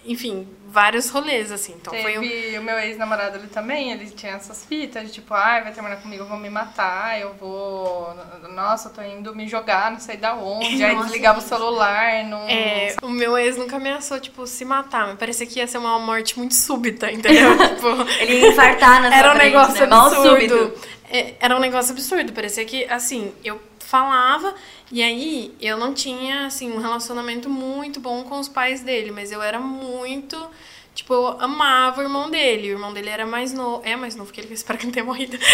[0.05, 1.73] Enfim, vários rolês, assim.
[1.79, 2.21] Então foi um...
[2.21, 5.95] Teve o meu ex-namorado ele também, ele tinha essas fitas de tipo, ai, vai terminar
[5.97, 8.13] comigo, eu vou me matar, eu vou.
[8.53, 10.83] Nossa, eu tô indo me jogar, não sei da onde.
[10.83, 11.47] Aí Nossa, desligava o isso.
[11.47, 12.47] celular, não.
[12.49, 15.07] É, o meu ex nunca ameaçou, tipo, se matar.
[15.07, 17.55] Mas parecia que ia ser uma morte muito súbita, entendeu?
[17.75, 17.87] tipo,
[18.19, 19.87] Ele ia infartar na sua era um frente, negócio né?
[19.87, 20.29] Mal absurdo.
[20.29, 20.73] súbito.
[21.09, 22.33] É, era um negócio absurdo.
[22.33, 24.53] Parecia que, assim, eu falava
[24.91, 29.11] e aí eu não tinha, assim, um relacionamento muito bom com os pais dele.
[29.11, 30.37] Mas eu era muito...
[30.93, 32.69] Tipo, eu amava o irmão dele.
[32.69, 33.81] O irmão dele era mais novo.
[33.85, 35.37] É mais novo que ele, eu espero que não tenha morrido.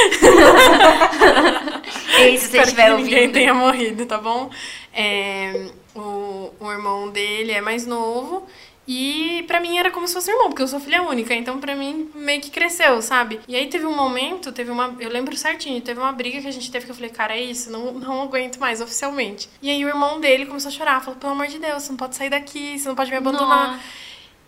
[2.19, 3.33] Ei, se você que ninguém ouvindo.
[3.33, 4.51] tenha morrido, tá bom?
[4.93, 8.47] É, o, o irmão dele é mais novo.
[8.93, 11.73] E pra mim era como se fosse irmão, porque eu sou filha única, então pra
[11.73, 13.39] mim meio que cresceu, sabe?
[13.47, 14.93] E aí teve um momento, teve uma.
[14.99, 17.41] Eu lembro certinho, teve uma briga que a gente teve que eu falei, cara, é
[17.41, 19.47] isso, não, não aguento mais oficialmente.
[19.61, 21.97] E aí o irmão dele começou a chorar, falou, pelo amor de Deus, você não
[21.97, 23.69] pode sair daqui, você não pode me abandonar.
[23.69, 23.83] Nossa.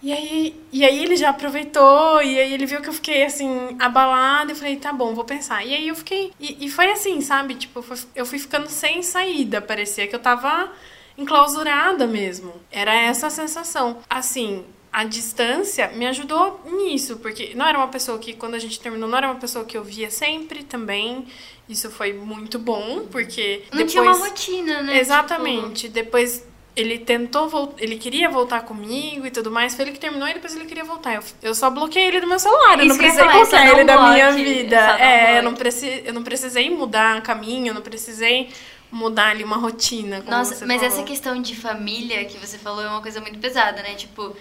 [0.02, 3.78] E aí, e aí ele já aproveitou, e aí ele viu que eu fiquei assim,
[3.80, 5.66] abalada, eu falei, tá bom, vou pensar.
[5.66, 6.34] E aí eu fiquei.
[6.38, 7.56] E, e foi assim, sabe?
[7.56, 7.82] Tipo,
[8.14, 9.62] eu fui ficando sem saída.
[9.62, 10.70] Parecia que eu tava
[11.18, 12.54] enclausurada mesmo.
[12.72, 13.98] Era essa a sensação.
[14.10, 14.66] Assim.
[14.92, 19.10] A distância me ajudou nisso, porque não era uma pessoa que, quando a gente terminou,
[19.10, 21.26] não era uma pessoa que eu via sempre também.
[21.68, 23.64] Isso foi muito bom, porque.
[23.72, 23.92] Não depois...
[23.92, 25.00] tinha uma rotina, né?
[25.00, 25.90] Exatamente.
[25.90, 26.46] Depois
[26.76, 29.76] ele tentou voltar, ele queria voltar comigo e tudo mais.
[29.76, 31.16] Foi ele que terminou e depois ele queria voltar.
[31.16, 32.80] Eu, eu só bloqueei ele do meu celular.
[32.80, 35.00] eu Isso não precisei dá um ele da minha vida.
[35.00, 38.50] É, eu não, preci, eu não precisei mudar caminho, eu não precisei
[38.94, 40.24] mudar ali uma rotina.
[40.28, 40.96] Nossa, mas falou.
[40.96, 43.96] essa questão de família que você falou é uma coisa muito pesada, né?
[43.96, 44.36] Tipo,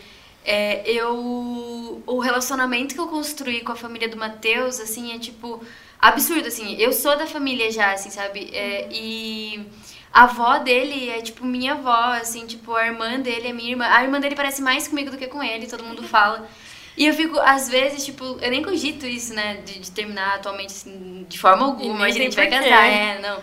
[0.45, 2.03] é, eu.
[2.07, 5.65] O relacionamento que eu construí com a família do Matheus, assim, é tipo.
[5.99, 6.77] Absurdo, assim.
[6.79, 8.51] Eu sou da família já, assim, sabe?
[8.53, 9.67] É, e.
[10.13, 13.87] A avó dele é tipo minha avó, assim, tipo, a irmã dele é minha irmã.
[13.87, 16.47] A irmã dele parece mais comigo do que com ele, todo mundo fala.
[16.95, 19.63] E eu fico, às vezes, tipo, eu nem cogito isso, né?
[19.65, 22.05] De, de terminar atualmente, assim, de forma alguma.
[22.05, 23.41] A gente vai casar, é, não.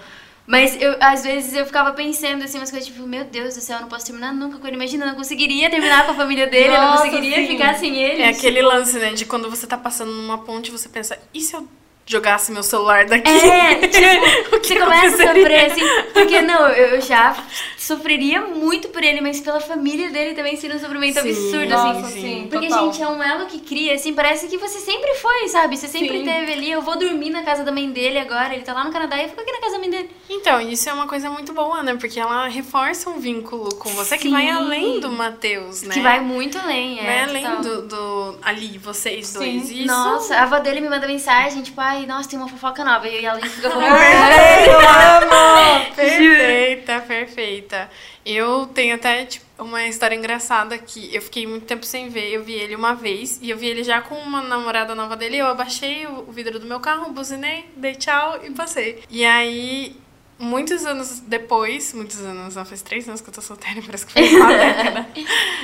[0.49, 3.75] Mas eu, às vezes eu ficava pensando assim, umas coisas tipo, meu Deus do céu,
[3.75, 4.77] eu não posso terminar nunca com ele.
[4.77, 7.47] Imagina, eu não conseguiria terminar com a família dele, eu não Nossa, conseguiria sim.
[7.49, 8.23] ficar sem ele.
[8.23, 9.13] É aquele lance, né?
[9.13, 11.67] De quando você tá passando numa ponte, você pensa, e se eu
[12.03, 13.29] jogasse meu celular daqui?
[13.29, 15.85] É, tipo, O que você começa a sofrer assim.
[16.15, 17.35] Porque não, eu já
[17.89, 21.99] sofreria muito por ele, mas pela família dele também seria um sofrimento Sim, absurdo, Nossa,
[22.07, 22.21] assim.
[22.21, 22.85] sim, Porque, total.
[22.93, 25.75] gente, é um elo que cria, assim, parece que você sempre foi, sabe?
[25.77, 26.25] Você sempre Sim.
[26.25, 26.71] teve ali.
[26.71, 29.23] Eu vou dormir na casa da mãe dele agora, ele tá lá no Canadá e
[29.23, 30.09] eu fico aqui na casa da mãe dele.
[30.29, 31.95] Então, isso é uma coisa muito boa, né?
[31.99, 34.31] Porque ela reforça um vínculo com você que Sim.
[34.31, 35.93] vai além do Matheus, né?
[35.93, 37.03] Que vai muito além, é.
[37.05, 37.61] Vai além total.
[37.61, 39.39] do, do- ali, vocês Sim.
[39.39, 39.69] dois.
[39.71, 43.07] Isso Nossa, a avó dele me manda mensagem, tipo, ai, nossa, tem uma fofoca nova.
[43.07, 43.89] E ela fica falando.
[44.69, 45.95] Eu amo!
[45.95, 47.78] Perfeita, perfeita.
[48.25, 52.31] Eu tenho até tipo, uma história engraçada que eu fiquei muito tempo sem ver.
[52.31, 55.37] Eu vi ele uma vez e eu vi ele já com uma namorada nova dele.
[55.37, 59.03] Eu abaixei o, o vidro do meu carro, buzinei, dei tchau e passei.
[59.09, 59.95] E aí,
[60.39, 64.13] muitos anos depois, muitos anos, não, faz três anos que eu tô solteira, parece que
[64.13, 65.07] foi uma década.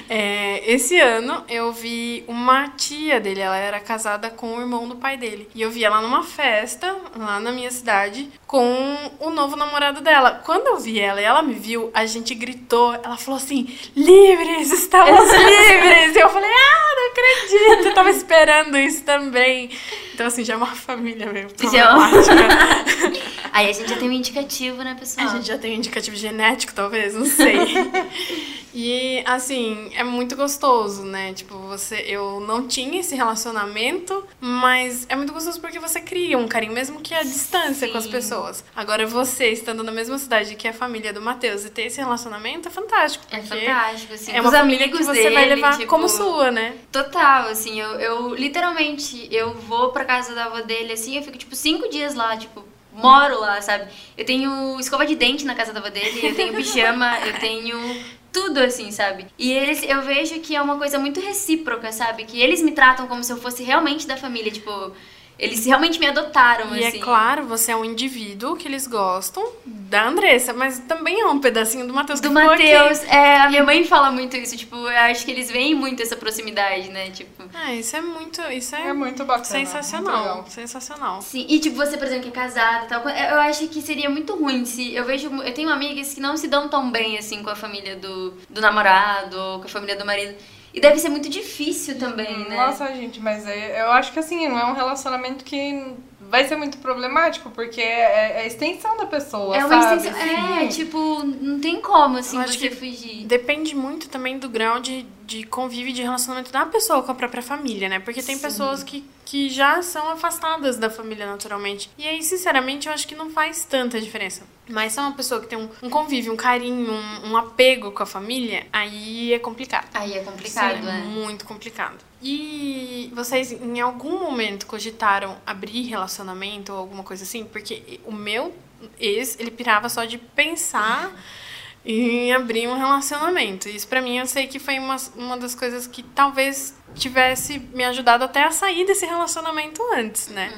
[0.10, 4.98] É, esse ano eu vi uma tia dele, ela era casada com o irmão do
[4.98, 5.50] pai dele.
[5.56, 10.42] E eu vi ela numa festa, lá na minha cidade, com o novo namorado dela.
[10.46, 14.72] Quando eu vi ela e ela me viu, a gente gritou, ela falou assim: livres,
[14.72, 16.16] estamos livres!
[16.16, 19.70] E eu falei: ah, não acredito, eu tava esperando isso também.
[20.14, 21.50] Então, assim, já é uma família mesmo.
[21.70, 23.26] Já é problemática.
[23.52, 25.28] Aí a gente já tem um indicativo, né, pessoal?
[25.28, 27.58] A gente já tem um indicativo genético, talvez, não sei.
[28.78, 31.34] e, assim, é muito gostoso, né?
[31.34, 31.96] Tipo, você.
[32.06, 37.00] Eu não tinha esse relacionamento, mas é muito gostoso porque você cria um carinho, mesmo
[37.00, 38.12] que à distância com as Sim.
[38.12, 38.66] pessoas.
[38.76, 42.68] Agora, você estando na mesma cidade que a família do Matheus e ter esse relacionamento
[42.68, 43.24] é fantástico.
[43.32, 44.34] É fantástico, assim.
[44.34, 46.76] é uma Os família que você vai dele, levar tipo, como sua, né?
[46.92, 51.38] Total, assim, eu, eu literalmente, eu vou pra casa da avó dele, assim, eu fico,
[51.38, 52.62] tipo, cinco dias lá, tipo,
[52.96, 53.92] moro lá, sabe?
[54.18, 58.06] Eu tenho escova de dente na casa da avó dele, eu tenho pijama, eu tenho
[58.36, 59.28] tudo, assim, sabe?
[59.40, 62.26] E eles, eu vejo que é uma coisa muito recíproca, sabe?
[62.26, 64.92] Que eles me tratam como se eu fosse realmente da família, tipo,
[65.38, 66.98] eles realmente me adotaram, E assim.
[66.98, 71.40] é claro, você é um indivíduo que eles gostam da Andressa, mas também é um
[71.40, 72.32] pedacinho do Matheus Do.
[72.32, 76.02] Matheus, é, a minha mãe fala muito isso, tipo, eu acho que eles veem muito
[76.02, 77.10] essa proximidade, né?
[77.12, 78.42] Tipo, Ah, isso é muito.
[78.52, 79.46] Isso é, É muito bacana.
[79.46, 80.36] sensacional.
[80.38, 81.22] muito sensacional.
[81.22, 84.10] Sim, e tipo, você, por exemplo, que é casada e tal, eu acho que seria
[84.10, 84.94] muito ruim se.
[84.94, 85.30] Eu vejo.
[85.44, 88.62] Eu tenho amigas que não se dão tão bem assim com a família do, do
[88.62, 90.36] namorado ou com a família do marido.
[90.76, 92.58] E deve ser muito difícil também, né?
[92.58, 96.58] Nossa, gente, mas é- eu acho que assim, não é um relacionamento que vai ser
[96.58, 100.08] muito problemático, porque é, é a extensão da pessoa, é uma sabe?
[100.08, 100.58] extensão.
[100.58, 103.26] É, tipo, não tem como, assim, Eu acho você que fugir.
[103.26, 107.16] Depende muito também do grau de, de convívio e de relacionamento da pessoa com a
[107.16, 108.00] própria família, né?
[108.00, 111.90] Porque tem pessoas que, que já são afastadas da família naturalmente.
[111.98, 114.44] E aí, sinceramente, eu acho que não faz tanta diferença.
[114.70, 117.92] Mas se é uma pessoa que tem um, um convívio, um carinho, um, um apego
[117.92, 119.88] com a família, aí é complicado.
[119.94, 121.04] Aí é complicado, Sim, né?
[121.08, 121.98] muito complicado.
[122.22, 127.46] E vocês em algum momento cogitaram abrir relacionamento ou alguma coisa assim?
[127.46, 128.54] Porque o meu
[129.00, 131.12] ex, ele pirava só de pensar
[131.86, 133.70] em abrir um relacionamento.
[133.70, 137.84] Isso pra mim eu sei que foi uma, uma das coisas que talvez tivesse me
[137.84, 140.52] ajudado até a sair desse relacionamento antes, né?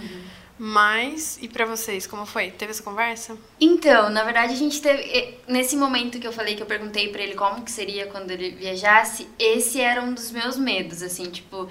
[0.59, 2.49] Mas, e pra vocês, como foi?
[2.49, 3.37] Teve essa conversa?
[3.61, 5.37] Então, na verdade, a gente teve.
[5.47, 8.49] Nesse momento que eu falei que eu perguntei pra ele como que seria quando ele
[8.51, 11.69] viajasse, esse era um dos meus medos, assim, tipo.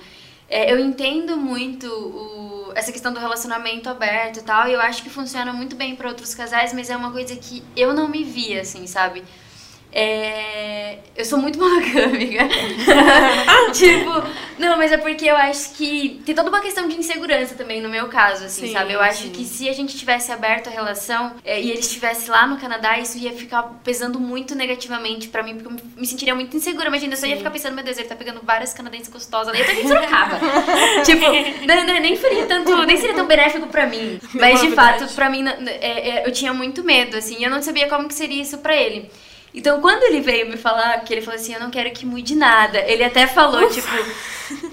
[0.49, 5.03] é, eu entendo muito o- essa questão do relacionamento aberto e tal, e eu acho
[5.03, 8.23] que funciona muito bem pra outros casais, mas é uma coisa que eu não me
[8.23, 9.25] via, assim, sabe?
[9.99, 12.47] É, eu sou muito monogâmica.
[13.73, 14.13] tipo,
[14.59, 17.89] não, mas é porque eu acho que tem toda uma questão de insegurança também no
[17.89, 18.93] meu caso, assim, Sim, sabe?
[18.93, 19.31] Eu acho sim.
[19.31, 22.99] que se a gente tivesse aberto a relação é, e ele estivesse lá no Canadá,
[22.99, 26.89] isso ia ficar pesando muito negativamente pra mim, porque eu me sentiria muito insegura.
[26.89, 29.63] Imagina, eu só ia ficar pensando, meu Deus, ele tá pegando várias canadenses gostosas ali,
[29.63, 30.39] eu em Sorocaba.
[31.07, 31.25] tipo,
[31.67, 34.21] não, não, nem seria tanto, nem seria tão benéfico pra mim.
[34.35, 37.89] Mas de fato, pra mim, é, é, eu tinha muito medo, assim, eu não sabia
[37.89, 39.11] como que seria isso pra ele.
[39.57, 42.35] Então, quando ele veio me falar, que ele falou assim, eu não quero que mude
[42.35, 43.89] nada, ele até falou, tipo,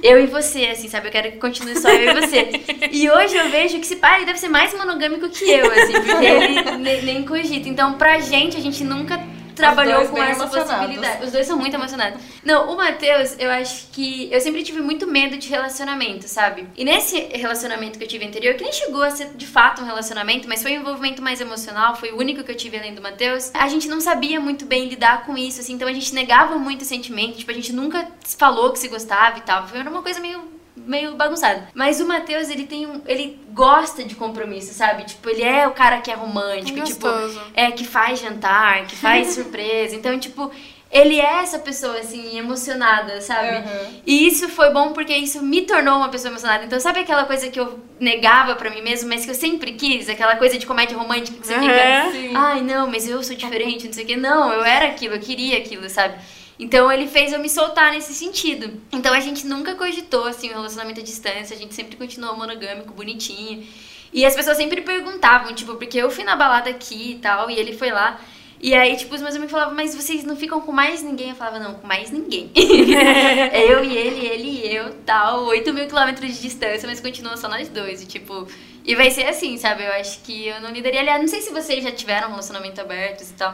[0.04, 1.08] eu e você, assim, sabe?
[1.08, 2.52] Eu quero que continue só eu e você.
[2.92, 5.94] E hoje eu vejo que esse pai ele deve ser mais monogâmico que eu, assim,
[5.94, 7.68] porque ele ne- nem cogita.
[7.70, 9.18] Então, pra gente, a gente nunca
[9.56, 11.26] trabalhou com essa possibilidade.
[11.26, 12.22] Os dois são muito emocionados.
[12.44, 16.68] Não, o Matheus, eu acho que eu sempre tive muito medo de relacionamento, sabe?
[16.76, 19.86] E nesse relacionamento que eu tive anterior, que nem chegou a ser de fato um
[19.86, 23.02] relacionamento, mas foi um envolvimento mais emocional, foi o único que eu tive além do
[23.02, 23.52] Matheus.
[23.54, 26.82] A gente não sabia muito bem lidar com isso, assim, então a gente negava muito
[26.82, 29.68] o sentimento, tipo, a gente nunca falou que se gostava e tal.
[29.68, 30.54] Foi uma coisa meio
[30.86, 31.64] meio bagunçado.
[31.74, 33.02] Mas o Matheus, ele tem um.
[33.06, 35.04] Ele gosta de compromisso, sabe?
[35.06, 37.42] Tipo, ele é o cara que é romântico, É tipo, gostoso.
[37.54, 39.96] é que faz jantar, que faz surpresa.
[39.96, 40.52] Então, tipo,
[40.92, 43.58] ele é essa pessoa, assim, emocionada, sabe?
[43.58, 44.02] Uhum.
[44.06, 46.66] E isso foi bom porque isso me tornou uma pessoa emocionada.
[46.66, 50.08] Então, sabe aquela coisa que eu negava pra mim mesmo, mas que eu sempre quis?
[50.08, 51.62] Aquela coisa de comédia romântica que você Uhum.
[51.62, 52.12] fica.
[52.12, 52.36] Sim.
[52.36, 54.16] Ai, não, mas eu sou diferente, não sei o quê.
[54.16, 56.16] Não, eu era aquilo, eu queria aquilo, sabe?
[56.58, 58.80] Então ele fez eu me soltar nesse sentido.
[58.92, 62.94] Então a gente nunca cogitou, assim, um relacionamento à distância, a gente sempre continuou monogâmico,
[62.94, 63.66] bonitinho.
[64.14, 67.56] E as pessoas sempre perguntavam, tipo, porque eu fui na balada aqui e tal, e
[67.56, 68.20] ele foi lá.
[68.62, 71.32] E aí, tipo, os meus amigos falavam, mas vocês não ficam com mais ninguém?
[71.32, 72.50] Eu falava, não, com mais ninguém.
[72.56, 77.36] é eu e ele, ele e eu, tal, 8 mil quilômetros de distância, mas continua
[77.36, 78.04] só nós dois.
[78.04, 78.48] E, tipo,
[78.86, 79.84] e vai ser assim, sabe?
[79.84, 81.02] Eu acho que eu não lidaria.
[81.02, 83.54] Aliás, não sei se vocês já tiveram um relacionamento abertos e tal.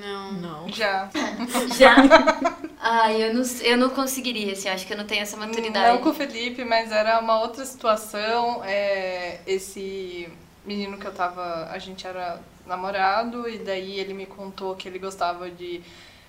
[0.00, 0.32] Não.
[0.32, 0.68] Não.
[0.72, 1.08] Já.
[1.78, 1.96] Já?
[2.80, 5.92] Ai, eu não, eu não conseguiria, assim, acho que eu não tenho essa maturidade.
[5.94, 8.62] Não com o Felipe, mas era uma outra situação.
[8.64, 10.28] É, esse
[10.66, 11.68] menino que eu tava.
[11.70, 15.80] A gente era namorado, e daí ele me contou que ele gostava de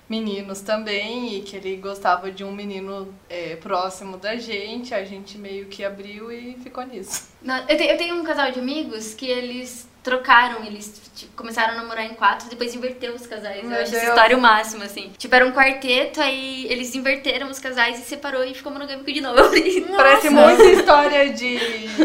[0.08, 4.94] meninos também, e que ele gostava de um menino é, próximo da gente.
[4.94, 7.28] A gente meio que abriu e ficou nisso.
[7.42, 11.74] Não, eu, te- eu tenho um casal de amigos que eles trocaram, eles tipo, começaram
[11.74, 13.64] a namorar em quatro, depois inverteu os casais.
[13.64, 14.04] Meu eu acho Deus.
[14.04, 15.10] essa história o máximo, assim.
[15.18, 19.20] Tipo, era um quarteto, aí eles inverteram os casais e separou e ficou monogâmico de
[19.20, 19.36] novo.
[19.40, 21.58] Eu falei, Parece muita história de,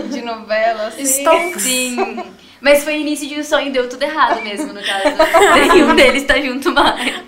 [0.09, 1.23] de novela, assim.
[1.59, 2.23] Sim.
[2.59, 5.15] Mas foi início de um sonho, deu tudo errado mesmo, no caso.
[5.73, 7.21] Nenhum deles tá junto mais.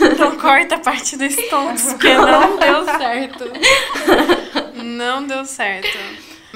[0.00, 3.50] Então corta a parte do Stonks, porque não deu certo.
[4.82, 5.98] Não deu certo.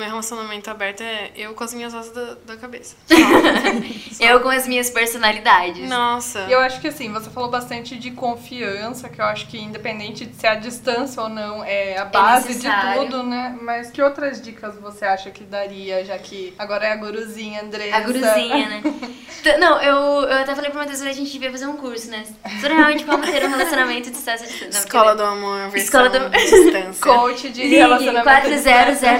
[0.03, 2.97] Meu relacionamento aberto é eu com as minhas asas da, da cabeça.
[4.19, 5.89] Eu com as minhas personalidades.
[5.89, 6.47] Nossa.
[6.49, 10.25] E eu acho que assim, você falou bastante de confiança, que eu acho que independente
[10.27, 13.03] de ser a distância ou não, é a base de necessário.
[13.03, 13.57] tudo, né?
[13.63, 17.97] Mas que outras dicas você acha que daria, já que agora é a guruzinha, Andressa?
[17.97, 18.83] A guruzinha, né?
[19.59, 19.97] Não, eu,
[20.29, 22.23] eu até falei pro Matheus que a gente devia fazer um curso, né?
[22.61, 24.47] Sobre realmente como ter um relacionamento de distância.
[24.63, 27.03] Não, Escola do amor, versão Escola do- distância.
[27.03, 28.29] Coach de Ligue relacionamento.
[28.29, 29.11] à distância.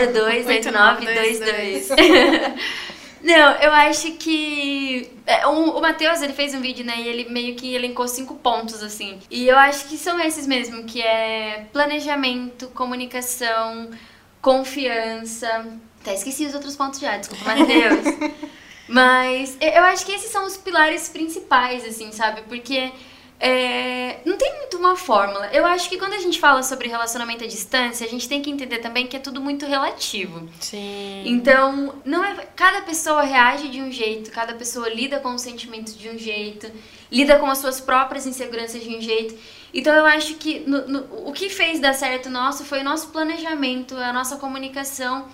[0.73, 2.59] 40028922.
[3.23, 7.31] Não, eu acho que é, o, o Matheus, ele fez um vídeo, né, e ele
[7.31, 9.21] meio que elencou cinco pontos, assim.
[9.31, 13.91] E eu acho que são esses mesmo, que é planejamento, comunicação,
[14.41, 15.79] confiança...
[16.01, 18.33] Até esqueci os outros pontos já, desculpa, Matheus.
[18.89, 22.43] Mas eu acho que esses são os pilares principais, assim, sabe?
[22.43, 22.91] Porque
[23.45, 25.49] é, não tem muito uma fórmula.
[25.53, 28.49] Eu acho que quando a gente fala sobre relacionamento à distância, a gente tem que
[28.49, 30.49] entender também que é tudo muito relativo.
[30.61, 31.25] Sim.
[31.27, 35.99] Então, não é, cada pessoa reage de um jeito, cada pessoa lida com os sentimentos
[35.99, 36.71] de um jeito,
[37.11, 39.35] lida com as suas próprias inseguranças de um jeito.
[39.75, 43.09] Então, eu acho que no- no- o que fez dar certo nosso foi o nosso
[43.09, 45.27] planejamento, a nossa comunicação.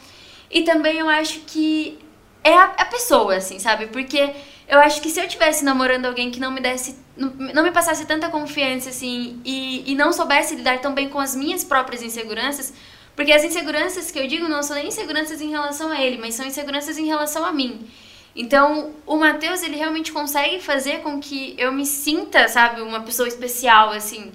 [0.50, 1.98] E também eu acho que
[2.42, 3.88] é a, a pessoa, assim, sabe?
[3.88, 4.32] Porque
[4.68, 8.04] eu acho que se eu estivesse namorando alguém que não me desse, não, me passasse
[8.04, 12.74] tanta confiança, assim, e, e não soubesse lidar tão bem com as minhas próprias inseguranças,
[13.16, 16.34] porque as inseguranças que eu digo não são nem inseguranças em relação a ele, mas
[16.34, 17.88] são inseguranças em relação a mim.
[18.36, 23.26] Então, o Matheus, ele realmente consegue fazer com que eu me sinta, sabe, uma pessoa
[23.26, 24.30] especial, assim.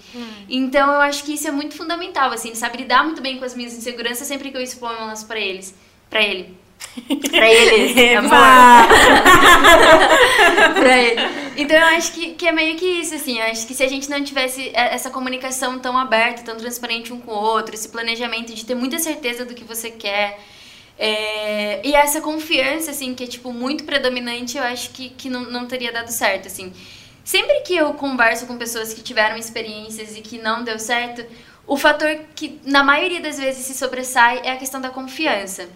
[0.50, 2.50] Então, eu acho que isso é muito fundamental, assim.
[2.50, 5.40] Ele sabe lidar muito bem com as minhas inseguranças sempre que eu exponho elas pra
[5.40, 5.74] eles.
[6.10, 6.58] Pra ele.
[7.32, 8.32] Pra eles, amor.
[10.76, 11.22] pra ele.
[11.56, 13.40] Então eu acho que, que é meio que isso, assim.
[13.40, 17.14] Eu acho que se a gente não tivesse e- essa comunicação tão aberta, tão transparente
[17.14, 20.40] um com o outro, esse planejamento de ter muita certeza do que você quer.
[21.00, 25.42] é, e essa confiança, assim, que é, tipo, muito predominante, eu acho que, que não,
[25.42, 26.72] não teria dado certo, assim.
[27.24, 31.26] Sempre que eu converso com pessoas que tiveram experiências e que não deu certo,
[31.66, 35.68] o fator que, na maioria das vezes, se sobressai é a questão da confiança.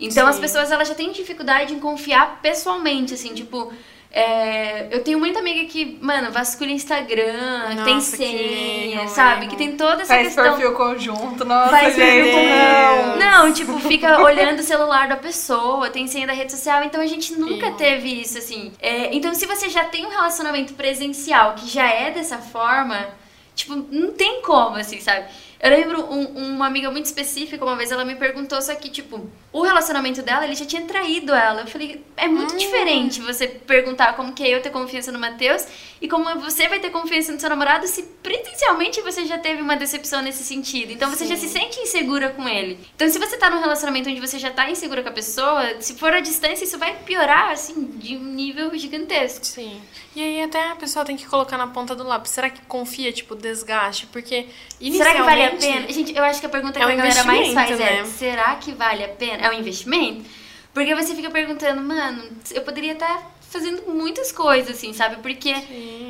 [0.00, 0.30] Então, Sim.
[0.30, 3.72] as pessoas, elas já têm dificuldade em confiar pessoalmente, assim, tipo...
[4.10, 9.48] é, eu tenho muita amiga que, mano, vasculha Instagram, tem Nossa, que senha, erro, sabe?
[9.48, 10.44] Que tem toda essa Faz questão...
[10.44, 13.16] perfil conjunto, nossa, Faz perfil gente, não.
[13.18, 17.06] Não, tipo, fica olhando o celular da pessoa, tem senha da rede social, então a
[17.06, 17.76] gente nunca Sim.
[17.76, 18.72] teve isso, assim.
[18.80, 23.06] É, então, se você já tem um relacionamento presencial que já é dessa forma,
[23.54, 25.26] tipo, não tem como, assim, sabe?
[25.60, 29.28] Eu lembro um- uma amiga muito específica, uma vez ela me perguntou, só que, tipo,
[29.52, 31.62] o relacionamento dela, ele já tinha traído ela.
[31.62, 35.66] Eu falei, é muito diferente você perguntar como que é eu ter confiança no Matheus
[36.00, 39.74] e como você vai ter confiança no seu namorado se presencialmente você já teve uma
[39.76, 40.92] decepção nesse sentido.
[40.92, 42.78] Então você já se sente insegura com ele.
[42.94, 45.94] Então se você tá num relacionamento onde você já tá insegura com a pessoa, se
[45.94, 49.44] for a distância, isso vai piorar, assim, de um nível gigantesco.
[49.44, 49.80] Sim.
[50.14, 52.30] E aí até a pessoa tem que colocar na ponta do lápis.
[52.32, 54.06] Será que confia, tipo, desgaste?
[54.06, 54.46] Porque
[54.80, 55.92] Será que vale a a pena?
[55.92, 58.04] Gente, eu acho que a pergunta É que um a galera mais faz é: né?
[58.04, 59.46] será que vale a pena?
[59.46, 60.24] É um investimento?
[60.72, 62.22] Porque você fica perguntando, mano,
[62.52, 65.16] eu poderia estar fazendo muitas coisas, assim, sabe?
[65.22, 65.52] Porque.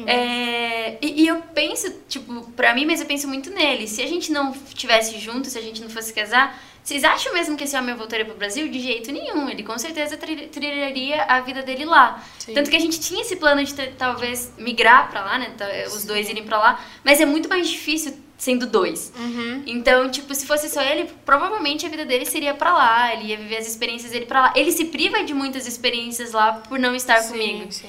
[0.06, 3.86] é, e, e eu penso, tipo, pra mim, mas eu penso muito nele.
[3.86, 7.56] Se a gente não tivesse junto, se a gente não fosse casar, vocês acham mesmo
[7.56, 8.68] que esse homem voltaria pro Brasil?
[8.68, 9.48] De jeito nenhum.
[9.48, 12.22] Ele com certeza tri- trilharia a vida dele lá.
[12.38, 12.54] Sim.
[12.54, 15.52] Tanto que a gente tinha esse plano de talvez migrar pra lá, né?
[15.86, 16.80] Os dois irem pra lá.
[17.04, 19.12] Mas é muito mais difícil sendo dois.
[19.18, 19.64] Uhum.
[19.66, 23.36] Então, tipo, se fosse só ele, provavelmente a vida dele seria pra lá, ele ia
[23.36, 24.52] viver as experiências dele pra lá.
[24.56, 27.72] Ele se priva de muitas experiências lá por não estar Sim, comigo.
[27.72, 27.88] sim.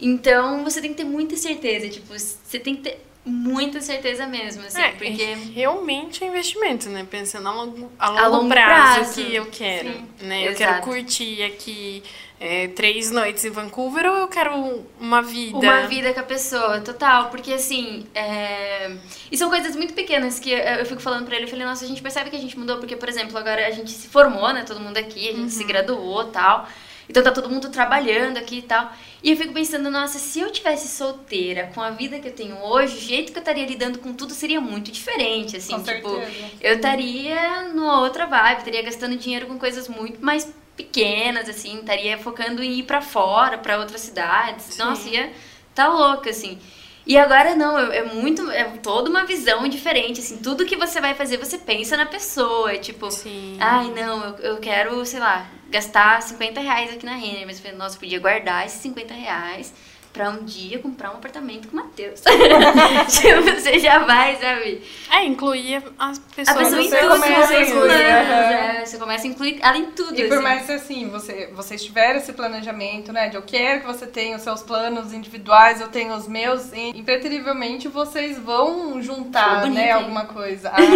[0.00, 4.62] Então, você tem que ter muita certeza, tipo, você tem que ter muita certeza mesmo,
[4.64, 7.06] assim, É, porque realmente é investimento, né?
[7.08, 9.14] Pensando a longo, a longo, A longo prazo, prazo.
[9.14, 9.90] que eu quero.
[9.92, 10.46] Sim, Né?
[10.46, 10.58] Eu exato.
[10.58, 12.02] quero curtir aqui
[12.40, 15.58] é, três noites em Vancouver ou eu quero uma vida?
[15.58, 18.90] uma vida com a pessoa, total, porque assim, é...
[19.30, 21.84] e são coisas muito pequenas que eu, eu fico falando pra ele, eu falei, nossa,
[21.84, 24.50] a gente percebe que a gente mudou, porque, por exemplo, agora a gente se formou,
[24.54, 25.48] né, todo mundo aqui, a gente Uhum.
[25.50, 26.66] se graduou e tal,
[27.10, 28.92] então tá todo mundo trabalhando aqui e tal,
[29.22, 32.56] e eu fico pensando, nossa, se eu tivesse solteira, com a vida que eu tenho
[32.64, 36.08] hoje, o jeito que eu estaria lidando com tudo seria muito diferente, assim, Com tipo,
[36.08, 36.50] certeza.
[36.60, 42.16] eu estaria numa outra vibe, estaria gastando dinheiro com coisas muito mais pequenas, assim, estaria
[42.16, 44.78] focando em ir pra fora, pra outras cidades.
[44.78, 45.30] Nossa, ia
[45.74, 46.58] tá louca, assim.
[47.06, 51.00] E agora não, é, é muito, é toda uma visão diferente, assim, tudo que você
[51.00, 53.56] vai fazer, você pensa na pessoa, é tipo, Sim.
[53.58, 57.62] ai não, eu, eu quero, sei lá, gastar 50 reais aqui na Renner, mas eu
[57.62, 59.72] falei, nossa, eu podia guardar esses 50 reais
[60.12, 62.20] pra um dia comprar um apartamento com o Matheus.
[63.08, 64.82] tipo, você já vai, sabe?
[65.08, 66.48] É, incluir as pessoas.
[66.48, 68.52] A pessoa você em tudo, começa você a inclui, incluir, aham.
[68.52, 70.42] é, você começa a incluir ela em tudo, E por assim.
[70.42, 73.28] mais que assim, você, vocês tiveram esse planejamento, né?
[73.28, 76.88] De eu quero que você tenha os seus planos individuais, eu tenho os meus, e
[76.88, 79.86] impreterivelmente vocês vão juntar, Ficou bonito, né?
[79.86, 79.92] hein?
[79.92, 80.72] Alguma coisa.
[80.74, 80.86] Ai,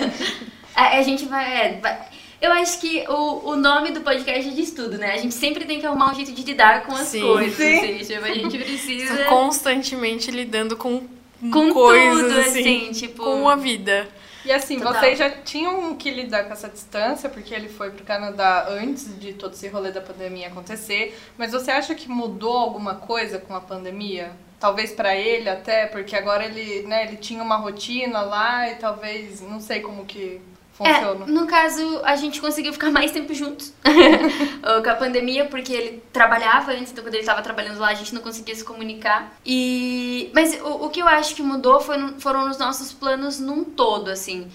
[0.74, 2.00] A, a gente vai, é, vai-
[2.44, 5.12] Eu acho que o, o nome do podcast diz tudo, né?
[5.12, 7.22] A gente sempre tem que arrumar um jeito de lidar com as Sim.
[7.22, 7.56] coisas.
[7.56, 7.78] Sim.
[7.78, 9.16] assim, tipo, a gente precisa.
[9.24, 11.02] Tô constantemente lidando com,
[11.50, 14.06] Com coisas tudo, assim, assim, tipo- com a vida.
[14.44, 15.00] E assim, Total.
[15.00, 19.32] vocês já tinham que lidar com essa distância, porque ele foi pro Canadá antes de
[19.32, 21.18] todo esse rolê da pandemia acontecer.
[21.38, 24.32] Mas você acha que mudou alguma coisa com a pandemia?
[24.60, 29.40] Talvez pra ele até, porque agora ele, né, ele tinha uma rotina lá e talvez,
[29.40, 30.42] não sei como que
[30.74, 31.24] funciona.
[31.26, 33.72] É, no caso, a gente conseguiu ficar mais tempo juntos
[34.82, 38.14] com a pandemia, porque ele trabalhava antes, então quando ele estava trabalhando lá, a gente
[38.14, 39.34] não conseguia se comunicar.
[39.44, 43.38] E Mas o, o que eu acho que mudou foi, no- foram os nossos planos
[43.40, 44.48] num todo, assim.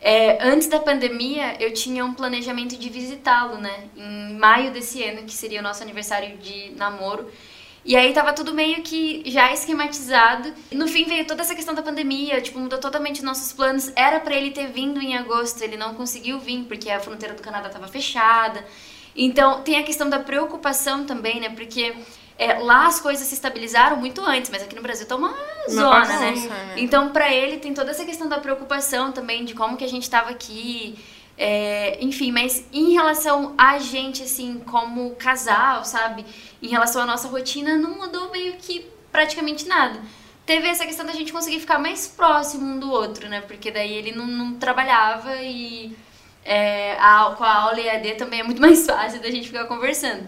[0.00, 3.84] É, antes da pandemia, eu tinha um planejamento de visitá-lo, né?
[3.96, 7.26] Em maio desse ano, que seria o nosso aniversário de namoro.
[7.86, 10.52] E aí tava tudo meio que já esquematizado.
[10.72, 13.92] No fim veio toda essa questão da pandemia, tipo, mudou totalmente os nossos planos.
[13.94, 17.40] Era pra ele ter vindo em agosto, ele não conseguiu vir porque a fronteira do
[17.40, 18.64] Canadá tava fechada.
[19.14, 21.50] Então, tem a questão da preocupação também, né?
[21.50, 21.94] Porque
[22.36, 25.32] é, lá as coisas se estabilizaram muito antes, mas aqui no Brasil tá uma
[25.70, 26.26] zona, né?
[26.32, 26.74] bagunça, né?
[26.76, 30.10] Então, pra ele, tem toda essa questão da preocupação também, de como que a gente
[30.10, 30.98] tava aqui.
[31.38, 36.24] É, enfim, mas em relação a gente, assim, como casal, sabe?
[36.62, 40.00] Em relação à nossa rotina, não mudou meio que praticamente nada.
[40.46, 43.40] Teve essa questão da gente conseguir ficar mais próximo um do outro, né?
[43.42, 45.94] Porque daí ele não, não trabalhava e
[46.44, 50.26] é, a, com a aula EAD também é muito mais fácil da gente ficar conversando.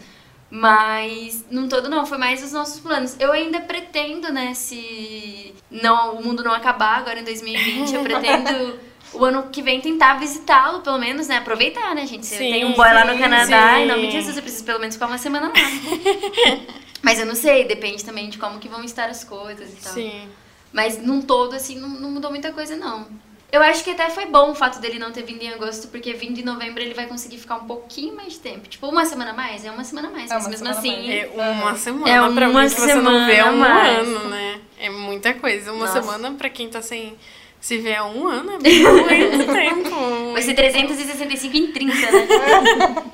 [0.51, 3.17] Mas, num todo não, foi mais os nossos planos.
[3.21, 8.81] Eu ainda pretendo, né, se não, o mundo não acabar agora em 2020, eu pretendo
[9.13, 11.39] o ano que vem tentar visitá-lo, pelo menos, né?
[11.39, 12.27] Aproveitar, né, gente?
[12.27, 13.83] Você Sim, tem um boy lá no sim, Canadá, sim.
[13.83, 15.55] em nome de Jesus, eu preciso pelo menos ficar uma semana lá.
[17.03, 19.93] Mas eu não sei, depende também de como que vão estar as coisas e tal.
[19.93, 20.29] Sim.
[20.73, 23.07] Mas num todo, assim, não, não mudou muita coisa, não.
[23.51, 26.13] Eu acho que até foi bom o fato dele não ter vindo em agosto, porque
[26.13, 28.69] vindo em novembro ele vai conseguir ficar um pouquinho mais de tempo.
[28.69, 29.65] Tipo, uma semana mais?
[29.65, 31.07] É uma semana mais, É mas mesmo semana assim.
[31.07, 31.09] mais.
[31.09, 33.99] É uma semana É pra uma mim que você não vê há um semana mais.
[34.07, 34.61] ano, né?
[34.79, 35.73] É muita coisa.
[35.73, 36.03] Uma Nossa.
[36.03, 37.17] semana pra quem tá sem
[37.61, 40.33] se há um ano é muito tempo.
[40.33, 43.05] Vai ser 365 em 30, né?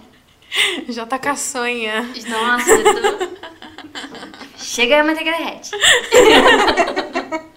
[0.88, 2.03] Já tá caçonha.
[2.28, 3.34] Nossa, eu tô.
[4.57, 5.70] Chega a manteiga derrete.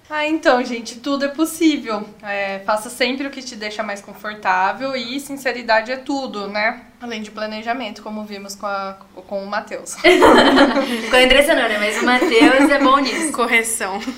[0.10, 2.08] Ah, então, gente, tudo é possível.
[2.24, 6.84] É, faça sempre o que te deixa mais confortável e sinceridade é tudo, né?
[7.02, 8.98] Além de planejamento, como vimos com, a-
[9.28, 9.96] com o Matheus.
[9.96, 11.78] Com a Andressa não, né?
[11.78, 13.32] Mas o Matheus é bom nisso.
[13.34, 14.00] Correção.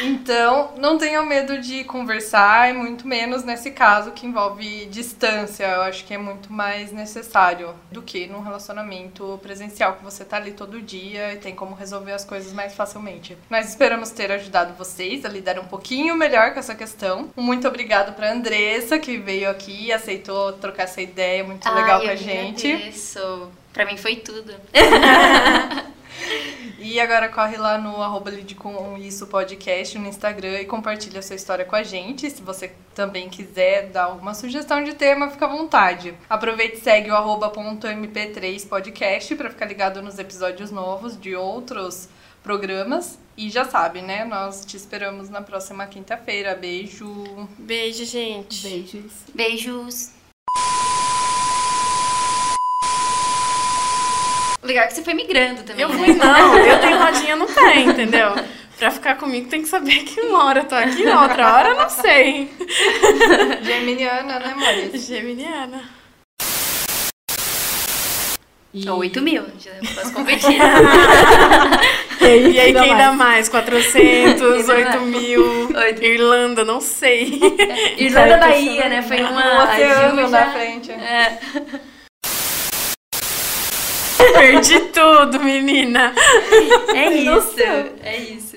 [0.00, 5.64] Então, não tenham medo de conversar, e muito menos nesse caso que envolve distância.
[5.66, 10.36] Eu acho que é muito mais necessário do que num relacionamento presencial que você tá
[10.36, 13.36] ali todo dia e tem como resolver as coisas mais facilmente.
[13.50, 17.30] Nós esperamos ter ajudado vocês a lidar um pouquinho melhor com essa questão.
[17.36, 22.06] Muito obrigado pra Andressa, que veio aqui e aceitou trocar essa ideia muito legal Ai,
[22.06, 22.72] com a gente.
[22.72, 23.50] agradeço.
[23.72, 24.54] Pra mim foi tudo.
[26.80, 28.30] E agora corre lá no arroba
[29.00, 32.30] isso podcast no Instagram e compartilha a sua história com a gente.
[32.30, 36.14] Se você também quiser dar alguma sugestão de tema, fica à vontade.
[36.30, 41.34] Aproveite e segue o arroba ponto .mp3 podcast para ficar ligado nos episódios novos de
[41.34, 42.08] outros
[42.48, 43.18] programas.
[43.36, 44.24] E já sabe, né?
[44.24, 46.54] Nós te esperamos na próxima quinta-feira.
[46.54, 47.46] Beijo!
[47.58, 48.66] Beijo, gente.
[48.66, 49.12] Beijos.
[49.34, 50.12] Beijos.
[54.62, 55.82] O legal é que você foi migrando também.
[55.82, 55.98] Eu né?
[55.98, 58.30] fui, não, eu tenho rodinha no pé, entendeu?
[58.78, 61.68] Pra ficar comigo tem que saber que uma hora eu tô aqui, na outra hora
[61.68, 62.50] eu não sei.
[63.62, 65.00] Geminiana, né, Maurício?
[65.00, 65.82] Geminiana.
[68.72, 68.88] E...
[68.88, 70.58] 8 mil, já posso competir.
[72.20, 73.48] E aí quem dá mais?
[73.48, 75.02] 400, dá 8 mais?
[75.02, 75.68] mil.
[76.02, 77.40] Irlanda, não sei.
[77.96, 79.02] Irlanda Bahia, né?
[79.02, 79.54] Foi uma.
[79.54, 80.90] Um oceano Gil na já- frente.
[80.90, 81.38] É.
[84.38, 86.12] Perdi tudo, menina.
[86.94, 87.56] É isso.
[88.02, 88.56] É isso.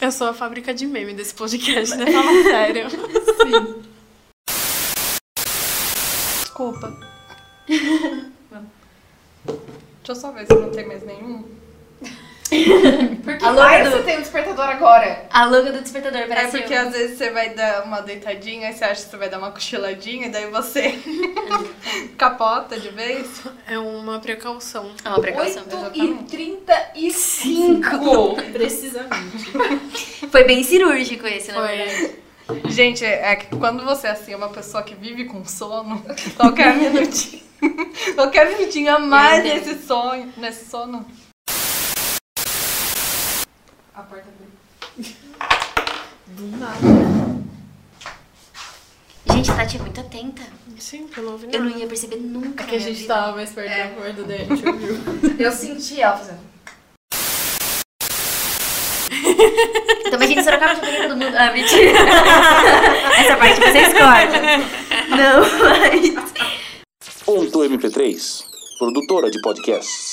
[0.00, 2.06] Eu sou a fábrica de meme desse podcast, né?
[2.10, 2.86] Fala sério.
[6.40, 6.96] Desculpa.
[10.04, 11.44] Deixa eu só ver se não tem mais nenhum.
[13.42, 15.24] A louca do, tem um despertador agora?
[15.30, 16.80] a louca do despertador, É parece porque eu.
[16.80, 19.50] às vezes você vai dar uma deitadinha e você acha que você vai dar uma
[19.50, 20.98] cochiladinha e daí você
[22.18, 23.40] capota de vez.
[23.66, 24.90] É uma precaução.
[25.02, 25.62] É uma precaução.
[26.28, 28.36] 35.
[28.52, 30.26] Precisamente.
[30.30, 31.76] Foi bem cirúrgico esse, na Foi.
[31.76, 32.16] verdade.
[32.68, 36.04] Gente, é que quando você assim, é uma pessoa que vive com sono,
[36.36, 37.42] qualquer minutinho,
[38.14, 39.66] qualquer minutinho a mais entendo.
[39.66, 41.06] nesse sonho, nesse sono.
[43.94, 45.12] A porta abriu.
[46.28, 47.12] Do nada.
[49.30, 50.42] Gente, a Tati é muito atenta.
[50.78, 52.64] Sim, eu não ouvi Eu não ia perceber nunca.
[52.64, 53.14] É que a gente vida.
[53.14, 54.96] tava mais perto da porta gente ouviu.
[55.38, 56.51] Eu senti ela fazendo.
[60.12, 61.34] Então a gente Sorocaba já peguei todo mundo.
[61.34, 61.98] Ah, mentira.
[63.18, 64.42] Essa parte vocês cortam.
[65.08, 66.12] Não, mas.
[67.24, 68.44] Ponto MP3,
[68.78, 70.11] produtora de podcasts.